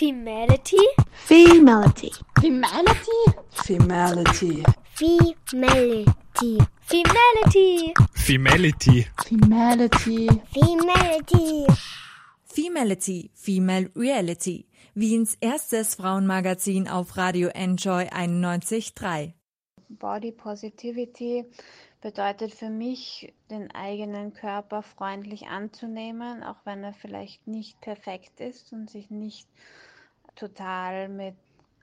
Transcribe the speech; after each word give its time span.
Femality? 0.00 0.78
Femality. 1.28 2.10
Femality? 2.40 3.20
Femality. 3.52 4.64
Femality. 4.96 6.56
Femality. 6.88 7.94
Femality. 8.16 9.04
Femality. 9.26 10.40
Femality. 10.54 11.66
Femality, 12.46 13.30
Female 13.34 13.90
Reality. 13.94 14.64
Wiens 14.94 15.36
erstes 15.42 15.96
Frauenmagazin 15.96 16.88
auf 16.88 17.18
Radio 17.18 17.48
Enjoy 17.48 18.04
91.3. 18.04 19.34
Body 19.90 20.32
Positivity 20.32 21.44
bedeutet 22.00 22.54
für 22.54 22.70
mich, 22.70 23.34
den 23.50 23.70
eigenen 23.72 24.32
Körper 24.32 24.82
freundlich 24.82 25.48
anzunehmen, 25.48 26.42
auch 26.42 26.64
wenn 26.64 26.82
er 26.84 26.94
vielleicht 26.94 27.46
nicht 27.46 27.78
perfekt 27.82 28.40
ist 28.40 28.72
und 28.72 28.88
sich 28.88 29.10
nicht 29.10 29.46
total 30.40 31.08
mit 31.08 31.34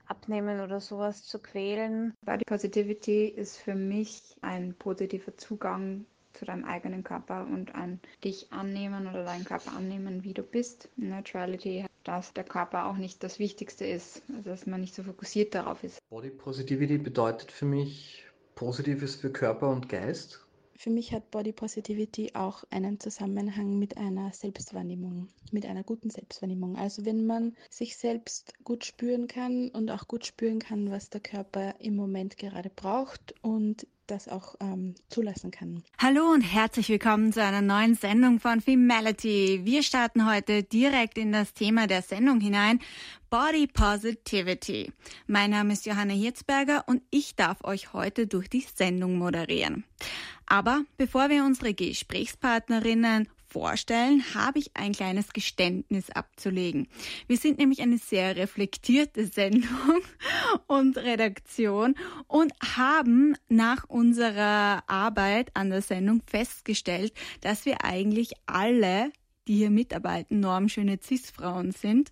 Abnehmen 0.07 0.61
oder 0.61 0.79
sowas 0.79 1.23
zu 1.25 1.39
quälen. 1.39 2.13
Body 2.25 2.43
Positivity 2.45 3.27
ist 3.27 3.57
für 3.57 3.75
mich 3.75 4.21
ein 4.41 4.73
positiver 4.73 5.35
Zugang 5.37 6.05
zu 6.33 6.45
deinem 6.45 6.65
eigenen 6.65 7.03
Körper 7.03 7.45
und 7.51 7.75
ein 7.75 7.99
dich 8.23 8.51
annehmen 8.51 9.07
oder 9.07 9.23
deinen 9.25 9.43
Körper 9.43 9.73
annehmen, 9.73 10.23
wie 10.23 10.33
du 10.33 10.43
bist. 10.43 10.89
Neutrality, 10.95 11.85
dass 12.03 12.33
der 12.33 12.43
Körper 12.43 12.85
auch 12.85 12.95
nicht 12.95 13.23
das 13.23 13.39
Wichtigste 13.39 13.85
ist, 13.85 14.21
also 14.29 14.49
dass 14.49 14.65
man 14.65 14.81
nicht 14.81 14.95
so 14.95 15.03
fokussiert 15.03 15.55
darauf 15.55 15.83
ist. 15.83 15.99
Body 16.09 16.29
Positivity 16.29 16.97
bedeutet 16.97 17.51
für 17.51 17.65
mich 17.65 18.25
Positives 18.55 19.15
für 19.15 19.31
Körper 19.31 19.69
und 19.69 19.89
Geist. 19.89 20.46
Für 20.79 20.91
mich 20.91 21.11
hat 21.11 21.31
Body 21.31 21.53
Positivity 21.53 22.35
auch 22.35 22.63
einen 22.69 22.99
Zusammenhang 22.99 23.79
mit 23.79 23.97
einer 23.97 24.31
Selbstwahrnehmung, 24.31 25.27
mit 25.51 25.65
einer 25.65 25.83
guten 25.83 26.11
Selbstwahrnehmung. 26.11 26.77
Also 26.77 27.03
wenn 27.03 27.25
man 27.25 27.55
sich 27.71 27.97
selbst 27.97 28.53
gut 28.63 28.85
spüren 28.85 29.27
kann 29.27 29.69
und 29.69 29.89
auch 29.89 30.07
gut 30.07 30.27
spüren 30.27 30.59
kann, 30.59 30.91
was 30.91 31.09
der 31.09 31.21
Körper 31.21 31.73
im 31.79 31.95
Moment 31.95 32.37
gerade 32.37 32.69
braucht 32.69 33.33
und 33.41 33.87
das 34.05 34.27
auch 34.27 34.55
ähm, 34.61 34.93
zulassen 35.09 35.49
kann. 35.49 35.83
Hallo 35.97 36.31
und 36.31 36.41
herzlich 36.41 36.89
willkommen 36.89 37.33
zu 37.33 37.43
einer 37.43 37.61
neuen 37.61 37.95
Sendung 37.95 38.39
von 38.39 38.61
Femality. 38.61 39.61
Wir 39.63 39.81
starten 39.83 40.29
heute 40.31 40.63
direkt 40.63 41.17
in 41.17 41.31
das 41.31 41.53
Thema 41.53 41.87
der 41.87 42.03
Sendung 42.03 42.39
hinein. 42.39 42.79
Body 43.29 43.67
Positivity. 43.67 44.93
Mein 45.25 45.51
Name 45.51 45.73
ist 45.73 45.85
Johanna 45.85 46.13
Hirzberger 46.13 46.85
und 46.87 47.01
ich 47.09 47.35
darf 47.35 47.63
euch 47.65 47.91
heute 47.91 48.27
durch 48.27 48.49
die 48.49 48.61
Sendung 48.61 49.17
moderieren. 49.17 49.83
Aber 50.47 50.83
bevor 50.97 51.29
wir 51.29 51.43
unsere 51.43 51.73
Gesprächspartnerinnen 51.73 53.27
vorstellen, 53.47 54.23
habe 54.33 54.59
ich 54.59 54.71
ein 54.75 54.93
kleines 54.93 55.33
Geständnis 55.33 56.09
abzulegen. 56.09 56.87
Wir 57.27 57.37
sind 57.37 57.57
nämlich 57.57 57.81
eine 57.81 57.97
sehr 57.97 58.35
reflektierte 58.35 59.25
Sendung 59.25 60.01
und 60.67 60.97
Redaktion 60.97 61.95
und 62.27 62.53
haben 62.75 63.35
nach 63.49 63.85
unserer 63.89 64.83
Arbeit 64.87 65.51
an 65.53 65.69
der 65.69 65.81
Sendung 65.81 66.21
festgestellt, 66.25 67.13
dass 67.41 67.65
wir 67.65 67.83
eigentlich 67.83 68.33
alle, 68.45 69.11
die 69.47 69.55
hier 69.55 69.69
mitarbeiten, 69.69 70.39
normschöne 70.39 70.99
Cis-Frauen 71.01 71.71
sind 71.71 72.11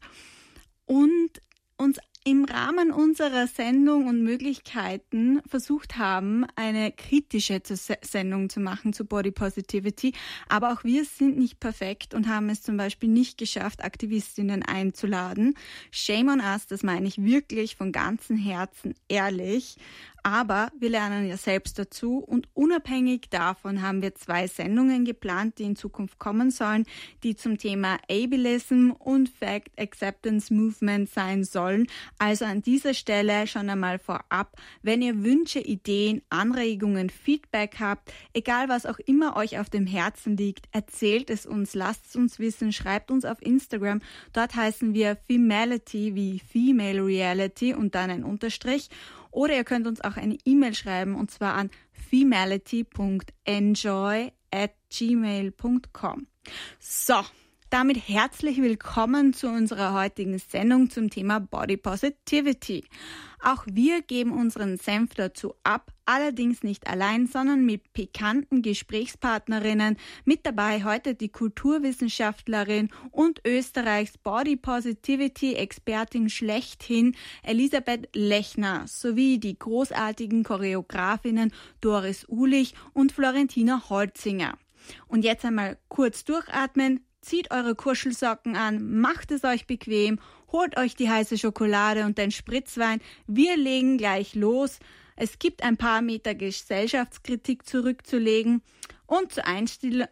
und 0.86 1.41
uns 1.78 2.00
im 2.28 2.44
Rahmen 2.44 2.92
unserer 2.92 3.45
Sendung 3.45 4.08
und 4.08 4.23
Möglichkeiten 4.23 5.42
versucht 5.48 5.98
haben, 5.98 6.48
eine 6.56 6.92
kritische 6.92 7.62
Sendung 8.02 8.50
zu 8.50 8.59
machen 8.59 8.94
zu 8.94 9.06
Body 9.06 9.30
Positivity. 9.30 10.12
Aber 10.50 10.73
auch 10.73 10.84
wir 10.84 11.06
sind 11.06 11.38
nicht 11.38 11.59
perfekt 11.59 12.16
und 12.16 12.28
haben 12.28 12.50
es 12.50 12.64
zum 12.64 12.78
Beispiel 12.78 13.09
nicht 13.09 13.38
geschafft, 13.38 13.84
Aktivistinnen 13.84 14.64
einzuladen. 14.64 15.53
Shame 15.92 16.30
on 16.30 16.40
us, 16.40 16.66
das 16.66 16.81
meine 16.81 17.08
ich 17.08 17.23
wirklich 17.23 17.76
von 17.76 17.92
ganzem 17.92 18.38
Herzen 18.38 18.96
ehrlich. 19.08 19.78
Aber 20.26 20.72
wir 20.80 20.90
lernen 20.90 21.28
ja 21.28 21.38
selbst 21.38 21.78
dazu 21.78 22.18
und 22.18 22.48
unabhängig 22.56 23.30
davon 23.30 23.84
haben 23.84 24.02
wir 24.02 24.16
zwei 24.16 24.47
Sendungen 24.47 25.06
geplant, 25.06 25.59
die 25.59 25.66
in 25.66 25.75
Zukunft 25.75 26.18
kommen 26.18 26.50
sollen, 26.50 26.86
die 27.22 27.36
zum 27.36 27.59
Thema 27.59 28.00
Ableism 28.09 28.90
und 28.97 29.30
Fact 29.30 29.80
Acceptance 29.80 30.52
Movement 30.52 31.12
sein 31.12 31.44
sollen. 31.44 31.86
Also 32.18 32.46
an 32.46 32.63
dieser 32.63 32.96
Stelle 32.96 33.46
schon 33.46 33.69
einmal 33.69 34.00
vorab, 34.00 34.58
wenn 34.81 35.03
ihr 35.03 35.24
Wünsche, 35.24 35.59
Ideen, 35.59 36.24
Anregungen, 36.31 37.12
Feedback 37.12 37.75
habt, 37.80 38.12
egal 38.34 38.68
was 38.68 38.88
auch 38.88 38.97
immer 39.06 39.38
euch 39.38 39.59
auf 39.59 39.69
dem 39.69 39.86
Herzen 39.86 40.38
liegt, 40.38 40.66
erzählt 40.72 41.30
es 41.30 41.46
uns, 41.46 41.75
lasst 41.75 42.07
es 42.07 42.16
uns 42.16 42.40
wissen, 42.40 42.74
schreibt 42.74 43.12
uns 43.12 43.25
auf 43.25 43.40
Instagram. 43.44 44.02
Dort 44.34 44.56
heißen 44.56 44.96
wir 44.96 45.18
Femality 45.28 46.16
wie 46.16 46.40
Female 46.40 47.06
Reality 47.06 47.75
und 47.75 47.94
dann 47.94 48.09
ein 48.09 48.24
Unterstrich. 48.24 48.90
Oder 49.35 49.56
ihr 49.56 49.63
könnt 49.66 49.85
uns 49.85 50.01
auch 50.01 50.16
eine 50.16 50.38
E-Mail 50.46 50.73
schreiben 50.73 51.13
und 51.16 51.29
zwar 51.29 51.53
an 51.56 51.69
femality.enjoy 51.91 54.31
at 54.50 54.72
gmail.com. 54.90 56.28
So, 56.79 57.16
damit 57.75 58.08
herzlich 58.08 58.62
willkommen 58.62 59.34
zu 59.34 59.50
unserer 59.50 59.91
heutigen 59.91 60.40
Sendung 60.40 60.90
zum 60.90 61.09
Thema 61.09 61.41
Body 61.41 61.75
Positivity. 61.75 62.86
Auch 63.44 63.66
wir 63.69 64.02
geben 64.02 64.31
unseren 64.31 64.78
Senf 64.78 65.13
dazu 65.13 65.56
ab, 65.63 65.91
allerdings 66.06 66.63
nicht 66.63 66.88
allein, 66.88 67.28
sondern 67.28 67.66
mit 67.66 67.91
pikanten 67.91 68.62
Gesprächspartnerinnen. 68.62 69.97
Mit 70.24 70.46
dabei 70.46 70.86
heute 70.86 71.16
die 71.16 71.28
Kulturwissenschaftlerin 71.28 72.91
und 73.12 73.41
Österreichs 73.46 74.18
Body 74.19 74.56
Positivity 74.56 75.56
Expertin 75.56 76.30
schlechthin 76.30 77.13
Elisabeth 77.44 78.07
Lechner 78.16 78.86
sowie 78.88 79.38
die 79.38 79.59
großartigen 79.59 80.46
Choreografinnen 80.46 81.52
Doris 81.81 82.25
Ulich 82.30 82.74
und 82.94 83.12
Florentina 83.12 83.90
Holzinger. 83.90 84.57
Und 85.07 85.25
jetzt 85.25 85.44
einmal 85.44 85.78
kurz 85.90 86.24
durchatmen, 86.24 87.02
zieht 87.25 87.52
eure 87.52 87.75
Kuschelsocken 87.75 88.56
an, 88.56 89.00
macht 89.00 89.31
es 89.31 89.44
euch 89.44 89.68
bequem 89.68 90.19
Holt 90.56 90.78
euch 90.78 90.96
die 90.96 91.09
heiße 91.09 91.38
Schokolade 91.38 92.06
und 92.06 92.18
den 92.18 92.31
Spritzwein. 92.31 93.02
Wir 93.28 93.58
legen 93.58 93.97
gleich 93.97 94.36
los. 94.36 94.80
Es 95.18 95.38
gibt 95.38 95.63
ein 95.63 95.75
paar 95.75 96.02
Meter 96.02 96.34
Gesellschaftskritik 96.34 97.68
zurückzulegen. 97.68 98.62
Und 99.06 99.34
zur, 99.34 99.46
Einstill 99.47 100.08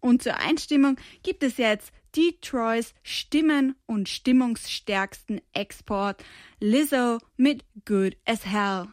und 0.00 0.22
zur 0.22 0.36
Einstimmung 0.36 0.96
gibt 1.22 1.42
es 1.42 1.58
jetzt 1.58 1.92
Detroits 2.16 2.94
Stimmen- 3.02 3.74
und 3.84 4.08
stimmungsstärksten 4.08 5.42
Export 5.52 6.24
Lizzo 6.60 7.18
mit 7.36 7.62
Good 7.84 8.16
as 8.24 8.46
Hell. 8.46 8.88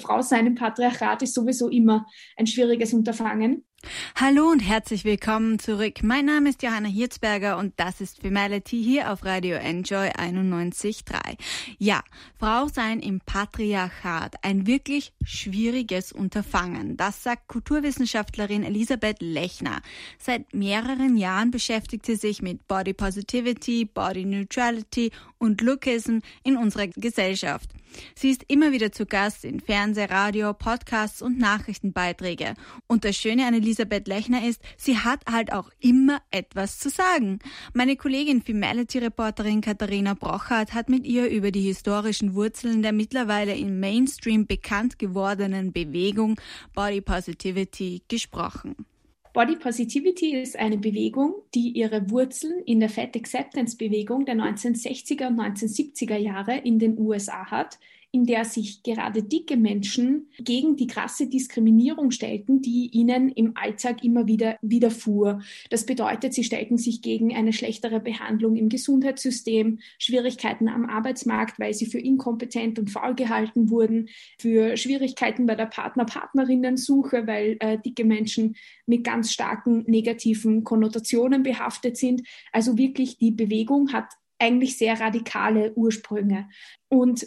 Frau 0.00 0.22
sein 0.22 0.46
im 0.46 0.54
Patriarchat 0.54 1.22
ist 1.22 1.34
sowieso 1.34 1.68
immer 1.68 2.06
ein 2.36 2.46
schwieriges 2.46 2.94
Unterfangen. 2.94 3.64
Hallo 4.16 4.50
und 4.50 4.60
herzlich 4.60 5.04
willkommen 5.04 5.58
zurück. 5.58 6.02
Mein 6.02 6.26
Name 6.26 6.50
ist 6.50 6.62
Johanna 6.62 6.88
Hirzberger 6.88 7.58
und 7.58 7.74
das 7.76 8.00
ist 8.00 8.20
Femality 8.20 8.82
hier 8.82 9.12
auf 9.12 9.24
Radio 9.24 9.56
Enjoy 9.56 10.08
91.3. 10.08 11.36
Ja, 11.78 12.02
Frau 12.38 12.68
sein 12.68 13.00
im 13.00 13.20
Patriarchat, 13.20 14.36
ein 14.42 14.66
wirklich 14.66 15.12
schwieriges 15.24 16.12
Unterfangen. 16.12 16.96
Das 16.96 17.22
sagt 17.22 17.48
Kulturwissenschaftlerin 17.48 18.64
Elisabeth 18.64 19.20
Lechner. 19.20 19.80
Seit 20.18 20.54
mehreren 20.54 21.16
Jahren 21.16 21.50
beschäftigt 21.50 22.06
sie 22.06 22.16
sich 22.16 22.42
mit 22.42 22.66
Body 22.68 22.94
Positivity, 22.94 23.84
Body 23.84 24.24
Neutrality 24.24 25.10
und 25.38 25.60
Lookism 25.60 26.18
in 26.42 26.56
unserer 26.56 26.86
Gesellschaft. 26.86 27.70
Sie 28.14 28.30
ist 28.30 28.44
immer 28.48 28.72
wieder 28.72 28.92
zu 28.92 29.06
Gast 29.06 29.44
in 29.44 29.60
Fernseh, 29.60 30.04
Radio, 30.04 30.52
Podcasts 30.52 31.22
und 31.22 31.38
Nachrichtenbeiträge. 31.38 32.54
Und 32.86 33.04
das 33.04 33.16
Schöne 33.16 33.46
an 33.46 33.54
Elisabeth 33.54 34.08
Lechner 34.08 34.46
ist, 34.46 34.62
sie 34.76 34.98
hat 34.98 35.20
halt 35.30 35.52
auch 35.52 35.70
immer 35.80 36.20
etwas 36.30 36.78
zu 36.78 36.90
sagen. 36.90 37.38
Meine 37.72 37.96
Kollegin 37.96 38.42
Femality-Reporterin 38.42 39.60
Katharina 39.60 40.14
Brochert 40.14 40.74
hat 40.74 40.88
mit 40.88 41.06
ihr 41.06 41.28
über 41.28 41.50
die 41.50 41.62
historischen 41.62 42.34
Wurzeln 42.34 42.82
der 42.82 42.92
mittlerweile 42.92 43.54
im 43.56 43.80
Mainstream 43.80 44.46
bekannt 44.46 44.98
gewordenen 44.98 45.72
Bewegung 45.72 46.40
Body 46.74 47.00
Positivity 47.00 48.02
gesprochen. 48.08 48.76
Body 49.34 49.56
Positivity 49.56 50.40
ist 50.40 50.56
eine 50.56 50.78
Bewegung, 50.78 51.34
die 51.56 51.70
ihre 51.70 52.08
Wurzeln 52.08 52.62
in 52.66 52.78
der 52.78 52.88
Fat 52.88 53.16
Acceptance 53.16 53.76
Bewegung 53.76 54.24
der 54.26 54.36
1960er 54.36 55.26
und 55.26 55.40
1970er 55.40 56.16
Jahre 56.16 56.58
in 56.58 56.78
den 56.78 56.96
USA 56.96 57.50
hat, 57.50 57.80
in 58.14 58.26
der 58.26 58.44
sich 58.44 58.84
gerade 58.84 59.24
dicke 59.24 59.56
Menschen 59.56 60.28
gegen 60.38 60.76
die 60.76 60.86
krasse 60.86 61.26
Diskriminierung 61.26 62.12
stellten, 62.12 62.62
die 62.62 62.88
ihnen 62.92 63.28
im 63.30 63.56
Alltag 63.56 64.04
immer 64.04 64.28
wieder 64.28 64.56
widerfuhr. 64.62 65.42
Das 65.68 65.84
bedeutet, 65.84 66.32
sie 66.32 66.44
stellten 66.44 66.78
sich 66.78 67.02
gegen 67.02 67.34
eine 67.34 67.52
schlechtere 67.52 67.98
Behandlung 67.98 68.54
im 68.54 68.68
Gesundheitssystem, 68.68 69.80
Schwierigkeiten 69.98 70.68
am 70.68 70.86
Arbeitsmarkt, 70.86 71.58
weil 71.58 71.74
sie 71.74 71.86
für 71.86 71.98
inkompetent 71.98 72.78
und 72.78 72.88
faul 72.92 73.16
gehalten 73.16 73.68
wurden, 73.68 74.08
für 74.38 74.76
Schwierigkeiten 74.76 75.46
bei 75.46 75.56
der 75.56 75.66
Partner-Partnerinnen-Suche, 75.66 77.26
weil 77.26 77.56
äh, 77.58 77.78
dicke 77.84 78.04
Menschen 78.04 78.54
mit 78.86 79.02
ganz 79.02 79.32
starken 79.32 79.82
negativen 79.88 80.62
Konnotationen 80.62 81.42
behaftet 81.42 81.96
sind. 81.96 82.22
Also 82.52 82.78
wirklich, 82.78 83.18
die 83.18 83.32
Bewegung 83.32 83.92
hat 83.92 84.06
eigentlich 84.38 84.78
sehr 84.78 85.00
radikale 85.00 85.72
Ursprünge. 85.74 86.48
Und 86.88 87.26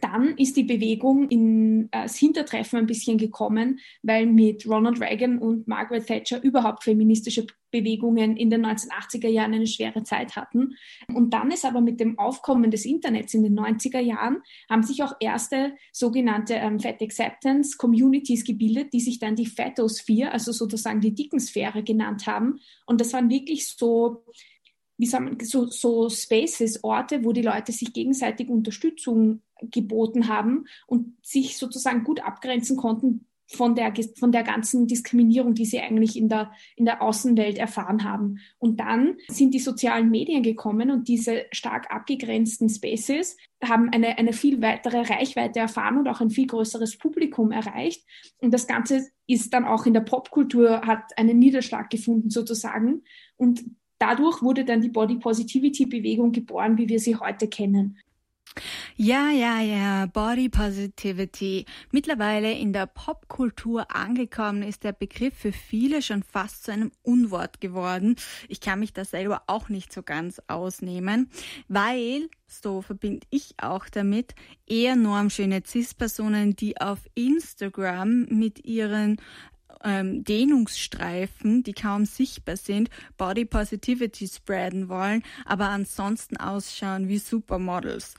dann 0.00 0.36
ist 0.36 0.56
die 0.56 0.64
Bewegung 0.64 1.28
ins 1.28 1.88
äh, 1.92 2.08
Hintertreffen 2.08 2.78
ein 2.78 2.86
bisschen 2.86 3.18
gekommen, 3.18 3.80
weil 4.02 4.26
mit 4.26 4.66
Ronald 4.66 5.00
Reagan 5.00 5.38
und 5.38 5.68
Margaret 5.68 6.06
Thatcher 6.06 6.42
überhaupt 6.42 6.84
feministische 6.84 7.46
Bewegungen 7.70 8.36
in 8.36 8.50
den 8.50 8.64
1980er 8.64 9.28
Jahren 9.28 9.52
eine 9.52 9.66
schwere 9.66 10.04
Zeit 10.04 10.36
hatten. 10.36 10.76
Und 11.12 11.34
dann 11.34 11.50
ist 11.50 11.64
aber 11.64 11.80
mit 11.80 11.98
dem 11.98 12.18
Aufkommen 12.20 12.70
des 12.70 12.84
Internets 12.84 13.34
in 13.34 13.42
den 13.42 13.58
90er 13.58 13.98
Jahren, 13.98 14.42
haben 14.70 14.84
sich 14.84 15.02
auch 15.02 15.14
erste 15.18 15.74
sogenannte 15.90 16.54
ähm, 16.54 16.78
Fat 16.78 17.02
Acceptance 17.02 17.76
Communities 17.76 18.44
gebildet, 18.44 18.92
die 18.92 19.00
sich 19.00 19.18
dann 19.18 19.34
die 19.34 19.46
Fatosphere, 19.46 20.30
also 20.30 20.52
sozusagen 20.52 21.00
die 21.00 21.14
Dickensphäre 21.14 21.82
genannt 21.82 22.28
haben. 22.28 22.60
Und 22.86 23.00
das 23.00 23.12
waren 23.12 23.28
wirklich 23.28 23.66
so 23.66 24.22
wie 24.96 25.06
sagen 25.06 25.38
wir, 25.38 25.46
so, 25.46 25.66
so 25.66 26.08
Spaces, 26.08 26.82
Orte, 26.84 27.24
wo 27.24 27.32
die 27.32 27.42
Leute 27.42 27.72
sich 27.72 27.92
gegenseitig 27.92 28.48
Unterstützung 28.48 29.42
geboten 29.60 30.28
haben 30.28 30.66
und 30.86 31.14
sich 31.22 31.56
sozusagen 31.56 32.04
gut 32.04 32.20
abgrenzen 32.20 32.76
konnten 32.76 33.26
von 33.46 33.74
der, 33.74 33.92
von 34.18 34.32
der 34.32 34.42
ganzen 34.42 34.86
Diskriminierung, 34.86 35.54
die 35.54 35.66
sie 35.66 35.80
eigentlich 35.80 36.16
in 36.16 36.28
der, 36.28 36.52
in 36.76 36.84
der 36.84 37.02
Außenwelt 37.02 37.58
erfahren 37.58 38.04
haben. 38.04 38.38
Und 38.58 38.80
dann 38.80 39.16
sind 39.28 39.52
die 39.52 39.60
sozialen 39.60 40.10
Medien 40.10 40.42
gekommen 40.42 40.90
und 40.90 41.08
diese 41.08 41.44
stark 41.52 41.90
abgegrenzten 41.90 42.68
Spaces 42.68 43.36
haben 43.62 43.90
eine, 43.90 44.18
eine 44.18 44.32
viel 44.32 44.62
weitere 44.62 45.02
Reichweite 45.02 45.60
erfahren 45.60 45.98
und 45.98 46.08
auch 46.08 46.20
ein 46.20 46.30
viel 46.30 46.46
größeres 46.46 46.98
Publikum 46.98 47.52
erreicht. 47.52 48.04
Und 48.38 48.52
das 48.52 48.66
Ganze 48.66 49.08
ist 49.26 49.52
dann 49.52 49.64
auch 49.64 49.86
in 49.86 49.94
der 49.94 50.00
Popkultur, 50.00 50.82
hat 50.82 51.16
einen 51.16 51.38
Niederschlag 51.38 51.90
gefunden 51.90 52.30
sozusagen. 52.30 53.02
Und 53.36 53.64
dadurch 54.04 54.42
wurde 54.42 54.64
dann 54.64 54.82
die 54.82 54.90
Body 54.90 55.16
Positivity 55.16 55.86
Bewegung 55.86 56.32
geboren, 56.32 56.76
wie 56.76 56.88
wir 56.88 57.00
sie 57.00 57.16
heute 57.16 57.48
kennen. 57.48 57.98
Ja, 58.96 59.30
ja, 59.30 59.60
ja, 59.60 60.06
Body 60.06 60.48
Positivity. 60.48 61.64
Mittlerweile 61.90 62.52
in 62.52 62.72
der 62.72 62.86
Popkultur 62.86 63.92
angekommen 63.92 64.62
ist 64.62 64.84
der 64.84 64.92
Begriff 64.92 65.34
für 65.34 65.50
viele 65.52 66.02
schon 66.02 66.22
fast 66.22 66.64
zu 66.64 66.72
einem 66.72 66.92
Unwort 67.02 67.60
geworden. 67.60 68.14
Ich 68.48 68.60
kann 68.60 68.78
mich 68.78 68.92
da 68.92 69.04
selber 69.04 69.42
auch 69.48 69.68
nicht 69.68 69.92
so 69.92 70.04
ganz 70.04 70.40
ausnehmen, 70.46 71.28
weil, 71.66 72.28
so 72.46 72.82
verbinde 72.82 73.26
ich 73.30 73.54
auch 73.60 73.88
damit, 73.88 74.36
eher 74.66 74.94
normschöne 74.94 75.62
Cis-Personen, 75.66 76.54
die 76.54 76.80
auf 76.80 77.00
Instagram 77.14 78.26
mit 78.26 78.64
ihren 78.64 79.16
ähm, 79.82 80.24
Dehnungsstreifen, 80.24 81.62
die 81.62 81.72
kaum 81.72 82.06
sichtbar 82.06 82.56
sind, 82.56 82.90
Body 83.16 83.44
Positivity 83.44 84.28
spreaden 84.28 84.88
wollen, 84.88 85.22
aber 85.44 85.68
ansonsten 85.68 86.36
ausschauen 86.36 87.08
wie 87.08 87.18
Supermodels. 87.18 88.14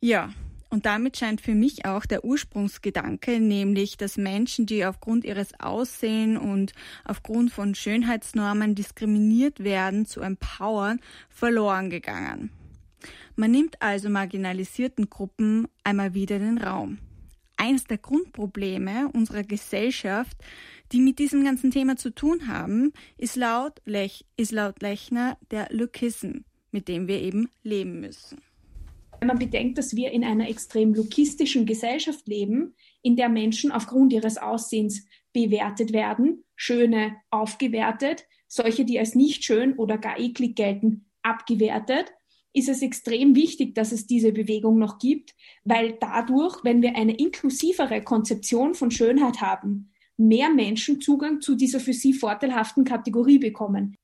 Ja, 0.00 0.30
und 0.70 0.86
damit 0.86 1.16
scheint 1.16 1.40
für 1.40 1.54
mich 1.54 1.84
auch 1.84 2.06
der 2.06 2.24
Ursprungsgedanke, 2.24 3.40
nämlich 3.40 3.96
dass 3.96 4.16
Menschen, 4.16 4.66
die 4.66 4.84
aufgrund 4.84 5.24
ihres 5.24 5.58
Aussehen 5.58 6.36
und 6.36 6.72
aufgrund 7.04 7.50
von 7.50 7.74
Schönheitsnormen 7.74 8.76
diskriminiert 8.76 9.64
werden, 9.64 10.06
zu 10.06 10.20
empowern, 10.20 11.00
verloren 11.28 11.90
gegangen. 11.90 12.50
Man 13.34 13.50
nimmt 13.50 13.82
also 13.82 14.10
marginalisierten 14.10 15.10
Gruppen 15.10 15.66
einmal 15.82 16.14
wieder 16.14 16.38
den 16.38 16.58
Raum. 16.58 16.98
Eines 17.60 17.84
der 17.84 17.98
Grundprobleme 17.98 19.10
unserer 19.12 19.42
Gesellschaft 19.42 20.36
die 20.92 21.00
mit 21.00 21.18
diesem 21.18 21.44
ganzen 21.44 21.70
Thema 21.70 21.96
zu 21.96 22.10
tun 22.10 22.48
haben, 22.48 22.92
ist 23.16 23.36
laut, 23.36 23.80
Lech, 23.84 24.24
ist 24.36 24.52
laut 24.52 24.82
Lechner 24.82 25.38
der 25.50 25.68
Lookism, 25.70 26.38
mit 26.72 26.88
dem 26.88 27.06
wir 27.06 27.20
eben 27.20 27.48
leben 27.62 28.00
müssen. 28.00 28.38
Wenn 29.20 29.28
man 29.28 29.38
bedenkt, 29.38 29.78
dass 29.78 29.94
wir 29.94 30.10
in 30.10 30.24
einer 30.24 30.48
extrem 30.48 30.94
lukistischen 30.94 31.66
Gesellschaft 31.66 32.26
leben, 32.26 32.74
in 33.02 33.16
der 33.16 33.28
Menschen 33.28 33.70
aufgrund 33.70 34.12
ihres 34.12 34.38
Aussehens 34.38 35.06
bewertet 35.32 35.92
werden, 35.92 36.44
Schöne 36.56 37.16
aufgewertet, 37.30 38.24
solche, 38.48 38.84
die 38.84 38.98
als 38.98 39.14
nicht 39.14 39.44
schön 39.44 39.74
oder 39.74 39.98
gar 39.98 40.18
eklig 40.18 40.56
gelten, 40.56 41.06
abgewertet, 41.22 42.12
ist 42.52 42.68
es 42.68 42.82
extrem 42.82 43.34
wichtig, 43.34 43.74
dass 43.74 43.92
es 43.92 44.06
diese 44.06 44.32
Bewegung 44.32 44.78
noch 44.78 44.98
gibt, 44.98 45.34
weil 45.64 45.96
dadurch, 46.00 46.64
wenn 46.64 46.82
wir 46.82 46.96
eine 46.96 47.14
inklusivere 47.16 48.02
Konzeption 48.02 48.74
von 48.74 48.90
Schönheit 48.90 49.40
haben, 49.40 49.90
mehr 50.16 50.50
Menschen 50.50 51.00
Zugang 51.00 51.40
zu 51.40 51.54
dieser 51.54 51.80
für 51.80 51.92
sie 51.92 52.12
vorteilhaften 52.12 52.84
Kategorie 52.84 53.38
bekommen. 53.38 53.96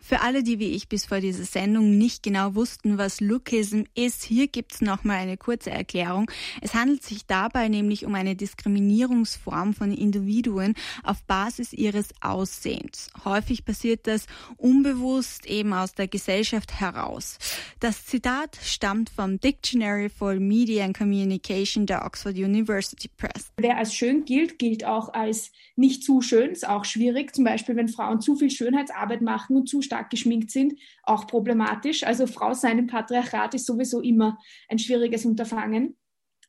Für 0.00 0.22
alle, 0.22 0.42
die 0.42 0.58
wie 0.58 0.72
ich 0.72 0.88
bis 0.88 1.04
vor 1.04 1.20
dieser 1.20 1.44
Sendung 1.44 1.98
nicht 1.98 2.22
genau 2.22 2.54
wussten, 2.54 2.98
was 2.98 3.20
Lookism 3.20 3.82
ist, 3.94 4.24
hier 4.24 4.48
gibt's 4.48 4.80
noch 4.80 5.04
mal 5.04 5.16
eine 5.16 5.36
kurze 5.36 5.70
Erklärung. 5.70 6.30
Es 6.60 6.74
handelt 6.74 7.02
sich 7.02 7.26
dabei 7.26 7.68
nämlich 7.68 8.06
um 8.06 8.14
eine 8.14 8.34
Diskriminierungsform 8.34 9.74
von 9.74 9.92
Individuen 9.92 10.74
auf 11.04 11.22
Basis 11.24 11.72
ihres 11.72 12.08
Aussehens. 12.20 13.10
Häufig 13.24 13.64
passiert 13.64 14.06
das 14.06 14.26
unbewusst 14.56 15.46
eben 15.46 15.72
aus 15.72 15.92
der 15.92 16.08
Gesellschaft 16.08 16.80
heraus. 16.80 17.38
Das 17.78 18.06
Zitat 18.06 18.58
stammt 18.62 19.10
vom 19.10 19.38
Dictionary 19.38 20.08
for 20.08 20.34
Media 20.34 20.84
and 20.84 20.96
Communication 20.96 21.86
der 21.86 22.04
Oxford 22.04 22.36
University 22.36 23.08
Press. 23.08 23.52
Wer 23.58 23.76
als 23.76 23.94
schön 23.94 24.24
gilt, 24.24 24.58
gilt 24.58 24.84
auch 24.84 25.12
als 25.12 25.52
nicht 25.76 26.04
zu 26.04 26.20
schön. 26.20 26.50
Ist 26.50 26.68
auch 26.68 26.84
schwierig. 26.84 27.34
Zum 27.34 27.44
Beispiel, 27.44 27.76
wenn 27.76 27.88
Frauen 27.88 28.20
zu 28.20 28.36
viel 28.36 28.50
Schönheitsarbeit 28.50 29.22
machen 29.22 29.56
und 29.56 29.68
zu 29.68 29.82
stark 29.90 30.08
geschminkt 30.08 30.52
sind, 30.52 30.74
auch 31.02 31.26
problematisch. 31.26 32.04
Also 32.04 32.28
Frau 32.28 32.54
sein 32.54 32.78
im 32.78 32.86
Patriarchat 32.86 33.54
ist 33.54 33.66
sowieso 33.66 34.00
immer 34.00 34.38
ein 34.68 34.78
schwieriges 34.78 35.24
Unterfangen. 35.24 35.96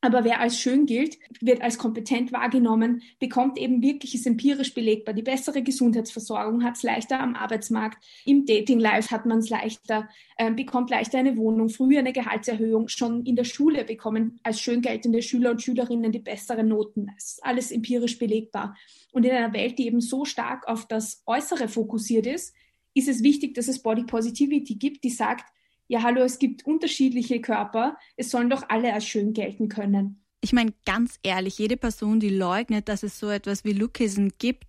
Aber 0.04 0.24
wer 0.24 0.40
als 0.40 0.58
schön 0.58 0.84
gilt, 0.84 1.16
wird 1.40 1.62
als 1.62 1.78
kompetent 1.78 2.32
wahrgenommen, 2.32 3.02
bekommt 3.20 3.56
eben 3.56 3.82
wirklich, 3.82 4.16
ist 4.16 4.26
empirisch 4.26 4.74
belegbar, 4.74 5.14
die 5.14 5.22
bessere 5.22 5.62
Gesundheitsversorgung, 5.62 6.64
hat 6.64 6.74
es 6.74 6.82
leichter 6.82 7.20
am 7.20 7.36
Arbeitsmarkt, 7.36 8.04
im 8.24 8.44
Dating-Life 8.44 9.12
hat 9.12 9.26
man 9.26 9.38
es 9.38 9.48
leichter, 9.48 10.08
äh, 10.36 10.50
bekommt 10.50 10.90
leichter 10.90 11.18
eine 11.18 11.36
Wohnung, 11.36 11.68
früher 11.68 12.00
eine 12.00 12.12
Gehaltserhöhung, 12.12 12.88
schon 12.88 13.24
in 13.24 13.36
der 13.36 13.44
Schule 13.44 13.84
bekommen 13.84 14.40
als 14.42 14.60
schön 14.60 14.82
geltende 14.82 15.22
Schüler 15.22 15.52
und 15.52 15.62
Schülerinnen 15.62 16.10
die 16.10 16.18
besseren 16.18 16.66
Noten. 16.66 17.06
Das 17.14 17.34
ist 17.34 17.44
alles 17.44 17.70
empirisch 17.70 18.18
belegbar. 18.18 18.76
Und 19.12 19.24
in 19.24 19.30
einer 19.30 19.52
Welt, 19.52 19.78
die 19.78 19.86
eben 19.86 20.00
so 20.00 20.24
stark 20.24 20.66
auf 20.66 20.88
das 20.88 21.22
Äußere 21.26 21.68
fokussiert 21.68 22.26
ist, 22.26 22.52
ist 22.94 23.08
es 23.08 23.22
wichtig, 23.22 23.54
dass 23.54 23.68
es 23.68 23.82
Body 23.82 24.04
Positivity 24.04 24.76
gibt, 24.76 25.04
die 25.04 25.10
sagt, 25.10 25.52
ja, 25.88 26.02
hallo, 26.02 26.22
es 26.22 26.38
gibt 26.38 26.64
unterschiedliche 26.64 27.40
Körper, 27.40 27.96
es 28.16 28.30
sollen 28.30 28.50
doch 28.50 28.64
alle 28.68 28.92
als 28.94 29.06
schön 29.06 29.32
gelten 29.32 29.68
können. 29.68 30.22
Ich 30.44 30.52
meine, 30.52 30.72
ganz 30.84 31.20
ehrlich, 31.22 31.58
jede 31.58 31.76
Person, 31.76 32.18
die 32.18 32.28
leugnet, 32.28 32.88
dass 32.88 33.04
es 33.04 33.20
so 33.20 33.30
etwas 33.30 33.64
wie 33.64 33.74
Lookism 33.74 34.26
gibt, 34.38 34.64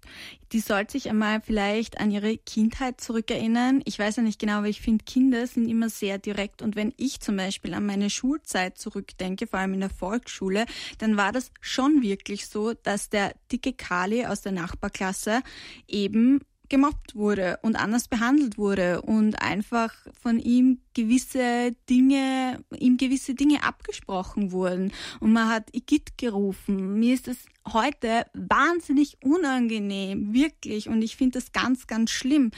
die 0.51 0.59
sollte 0.59 0.91
sich 0.91 1.09
einmal 1.09 1.41
vielleicht 1.41 1.99
an 1.99 2.11
ihre 2.11 2.37
Kindheit 2.37 3.01
zurückerinnern. 3.01 3.81
Ich 3.85 3.97
weiß 3.97 4.17
ja 4.17 4.21
nicht 4.21 4.37
genau, 4.37 4.59
aber 4.59 4.67
ich 4.67 4.81
finde, 4.81 5.03
Kinder 5.03 5.47
sind 5.47 5.67
immer 5.67 5.89
sehr 5.89 6.19
direkt. 6.19 6.61
Und 6.61 6.75
wenn 6.75 6.93
ich 6.97 7.21
zum 7.21 7.37
Beispiel 7.37 7.73
an 7.73 7.87
meine 7.87 8.11
Schulzeit 8.11 8.77
zurückdenke, 8.77 9.47
vor 9.47 9.61
allem 9.61 9.73
in 9.73 9.79
der 9.79 9.89
Volksschule, 9.89 10.65
dann 10.99 11.17
war 11.17 11.31
das 11.31 11.49
schon 11.59 12.03
wirklich 12.03 12.45
so, 12.45 12.73
dass 12.75 13.09
der 13.09 13.33
dicke 13.51 13.73
Kali 13.73 14.27
aus 14.27 14.41
der 14.41 14.51
Nachbarklasse 14.51 15.41
eben 15.87 16.41
gemobbt 16.73 17.13
wurde 17.13 17.59
und 17.61 17.75
anders 17.75 18.07
behandelt 18.07 18.57
wurde 18.57 19.03
und 19.03 19.39
einfach 19.43 19.93
von 20.19 20.39
ihm 20.39 20.79
gewisse 20.95 21.75
Dinge, 21.87 22.65
ihm 22.75 22.97
gewisse 22.97 23.35
Dinge 23.35 23.61
abgesprochen 23.61 24.51
wurden 24.51 24.91
und 25.19 25.33
man 25.33 25.49
hat 25.49 25.69
Igitt 25.71 26.17
gerufen. 26.17 26.95
Mir 26.97 27.13
ist 27.13 27.27
das 27.27 27.37
heute 27.71 28.25
wahnsinnig 28.33 29.17
unangenehm, 29.23 30.33
wirklich 30.33 30.89
und 30.89 31.03
ich 31.03 31.15
finde 31.15 31.37
das 31.37 31.51
ganz, 31.51 31.85
ganz 31.85 32.09
schlimm. 32.09 32.49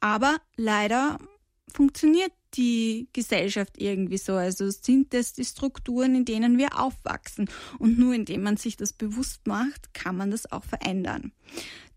Aber 0.00 0.38
leider 0.56 1.18
funktioniert 1.72 2.32
die 2.54 3.08
Gesellschaft 3.12 3.74
irgendwie 3.78 4.18
so? 4.18 4.34
Also 4.34 4.70
sind 4.70 5.14
das 5.14 5.32
die 5.32 5.44
Strukturen, 5.44 6.14
in 6.14 6.24
denen 6.24 6.58
wir 6.58 6.78
aufwachsen? 6.78 7.48
Und 7.78 7.98
nur 7.98 8.14
indem 8.14 8.42
man 8.42 8.56
sich 8.56 8.76
das 8.76 8.92
bewusst 8.92 9.46
macht, 9.46 9.94
kann 9.94 10.16
man 10.16 10.30
das 10.30 10.50
auch 10.50 10.64
verändern. 10.64 11.32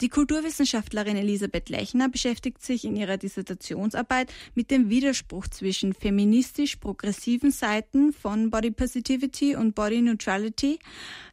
Die 0.01 0.09
Kulturwissenschaftlerin 0.09 1.15
Elisabeth 1.15 1.69
Lechner 1.69 2.09
beschäftigt 2.09 2.63
sich 2.63 2.83
in 2.85 2.95
ihrer 2.95 3.17
Dissertationsarbeit 3.17 4.33
mit 4.55 4.71
dem 4.71 4.89
Widerspruch 4.89 5.47
zwischen 5.47 5.93
feministisch-progressiven 5.93 7.51
Seiten 7.51 8.11
von 8.11 8.49
Body 8.49 8.71
Positivity 8.71 9.55
und 9.55 9.75
Body 9.75 10.01
Neutrality, 10.01 10.79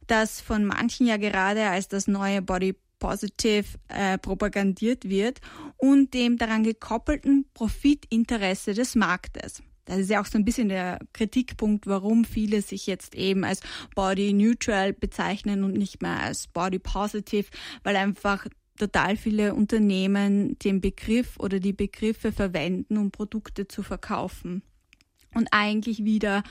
das 0.06 0.40
von 0.40 0.64
manchen 0.64 1.06
ja 1.06 1.16
gerade 1.16 1.68
als 1.68 1.88
das 1.88 2.06
neue 2.06 2.42
Body 2.42 2.74
Positive 3.00 3.64
äh, 3.88 4.18
propagandiert 4.18 5.08
wird 5.08 5.40
und 5.76 6.14
dem 6.14 6.38
daran 6.38 6.62
gekoppelten 6.62 7.46
Profitinteresse 7.54 8.74
des 8.74 8.94
Marktes. 8.94 9.62
Das 9.86 9.98
ist 9.98 10.10
ja 10.10 10.20
auch 10.20 10.26
so 10.26 10.38
ein 10.38 10.44
bisschen 10.44 10.68
der 10.68 11.00
Kritikpunkt, 11.12 11.88
warum 11.88 12.24
viele 12.24 12.62
sich 12.62 12.86
jetzt 12.86 13.16
eben 13.16 13.42
als 13.42 13.60
Body 13.96 14.32
Neutral 14.32 14.92
bezeichnen 14.92 15.64
und 15.64 15.72
nicht 15.72 16.00
mehr 16.00 16.20
als 16.20 16.46
Body 16.46 16.78
Positive, 16.78 17.48
weil 17.82 17.96
einfach 17.96 18.46
total 18.78 19.16
viele 19.16 19.54
Unternehmen 19.54 20.56
den 20.60 20.80
Begriff 20.80 21.38
oder 21.40 21.58
die 21.58 21.72
Begriffe 21.72 22.30
verwenden, 22.30 22.98
um 22.98 23.10
Produkte 23.10 23.66
zu 23.66 23.82
verkaufen 23.82 24.62
und 25.34 25.48
eigentlich 25.50 26.04
wieder 26.04 26.42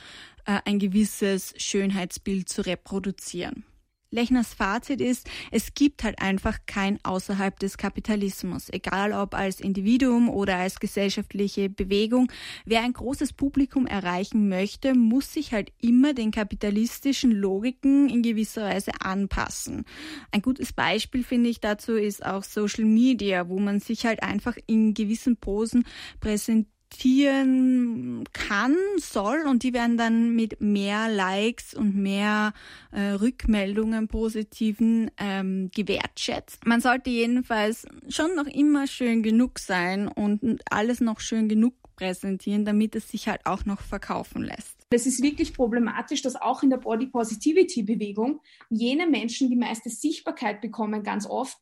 äh, 0.44 0.58
ein 0.64 0.78
gewisses 0.78 1.54
Schönheitsbild 1.56 2.48
zu 2.48 2.66
reproduzieren. 2.66 3.64
Lechners 4.12 4.54
Fazit 4.54 5.00
ist, 5.00 5.28
es 5.52 5.72
gibt 5.74 6.02
halt 6.02 6.20
einfach 6.20 6.58
kein 6.66 6.98
außerhalb 7.04 7.56
des 7.60 7.78
Kapitalismus, 7.78 8.68
egal 8.70 9.12
ob 9.12 9.34
als 9.34 9.60
Individuum 9.60 10.28
oder 10.28 10.56
als 10.56 10.80
gesellschaftliche 10.80 11.70
Bewegung. 11.70 12.30
Wer 12.64 12.82
ein 12.82 12.92
großes 12.92 13.32
Publikum 13.32 13.86
erreichen 13.86 14.48
möchte, 14.48 14.94
muss 14.94 15.32
sich 15.32 15.52
halt 15.52 15.72
immer 15.80 16.12
den 16.12 16.32
kapitalistischen 16.32 17.30
Logiken 17.30 18.08
in 18.08 18.22
gewisser 18.22 18.62
Weise 18.62 18.90
anpassen. 19.00 19.84
Ein 20.32 20.42
gutes 20.42 20.72
Beispiel 20.72 21.22
finde 21.22 21.48
ich 21.48 21.60
dazu 21.60 21.92
ist 21.92 22.24
auch 22.26 22.42
Social 22.42 22.86
Media, 22.86 23.48
wo 23.48 23.60
man 23.60 23.78
sich 23.78 24.06
halt 24.06 24.24
einfach 24.24 24.56
in 24.66 24.92
gewissen 24.92 25.36
Posen 25.36 25.86
präsentiert 26.18 26.79
investieren 26.90 28.24
kann, 28.32 28.76
soll 28.98 29.46
und 29.48 29.62
die 29.62 29.72
werden 29.72 29.96
dann 29.96 30.34
mit 30.34 30.60
mehr 30.60 31.08
Likes 31.08 31.74
und 31.74 31.96
mehr 31.96 32.52
äh, 32.92 33.12
Rückmeldungen 33.12 34.08
positiven 34.08 35.10
ähm, 35.18 35.70
gewertschätzt. 35.74 36.66
Man 36.66 36.80
sollte 36.80 37.10
jedenfalls 37.10 37.86
schon 38.08 38.34
noch 38.34 38.46
immer 38.46 38.86
schön 38.86 39.22
genug 39.22 39.58
sein 39.58 40.08
und 40.08 40.60
alles 40.70 41.00
noch 41.00 41.20
schön 41.20 41.48
genug 41.48 41.74
präsentieren, 41.96 42.64
damit 42.64 42.96
es 42.96 43.08
sich 43.08 43.28
halt 43.28 43.44
auch 43.44 43.64
noch 43.66 43.80
verkaufen 43.80 44.42
lässt. 44.42 44.76
Es 44.92 45.06
ist 45.06 45.22
wirklich 45.22 45.54
problematisch, 45.54 46.22
dass 46.22 46.34
auch 46.34 46.62
in 46.62 46.70
der 46.70 46.78
Body 46.78 47.06
Positivity 47.06 47.82
Bewegung 47.82 48.40
jene 48.70 49.06
Menschen 49.06 49.48
die 49.50 49.56
meiste 49.56 49.90
Sichtbarkeit 49.90 50.60
bekommen, 50.60 51.02
ganz 51.02 51.26
oft, 51.26 51.56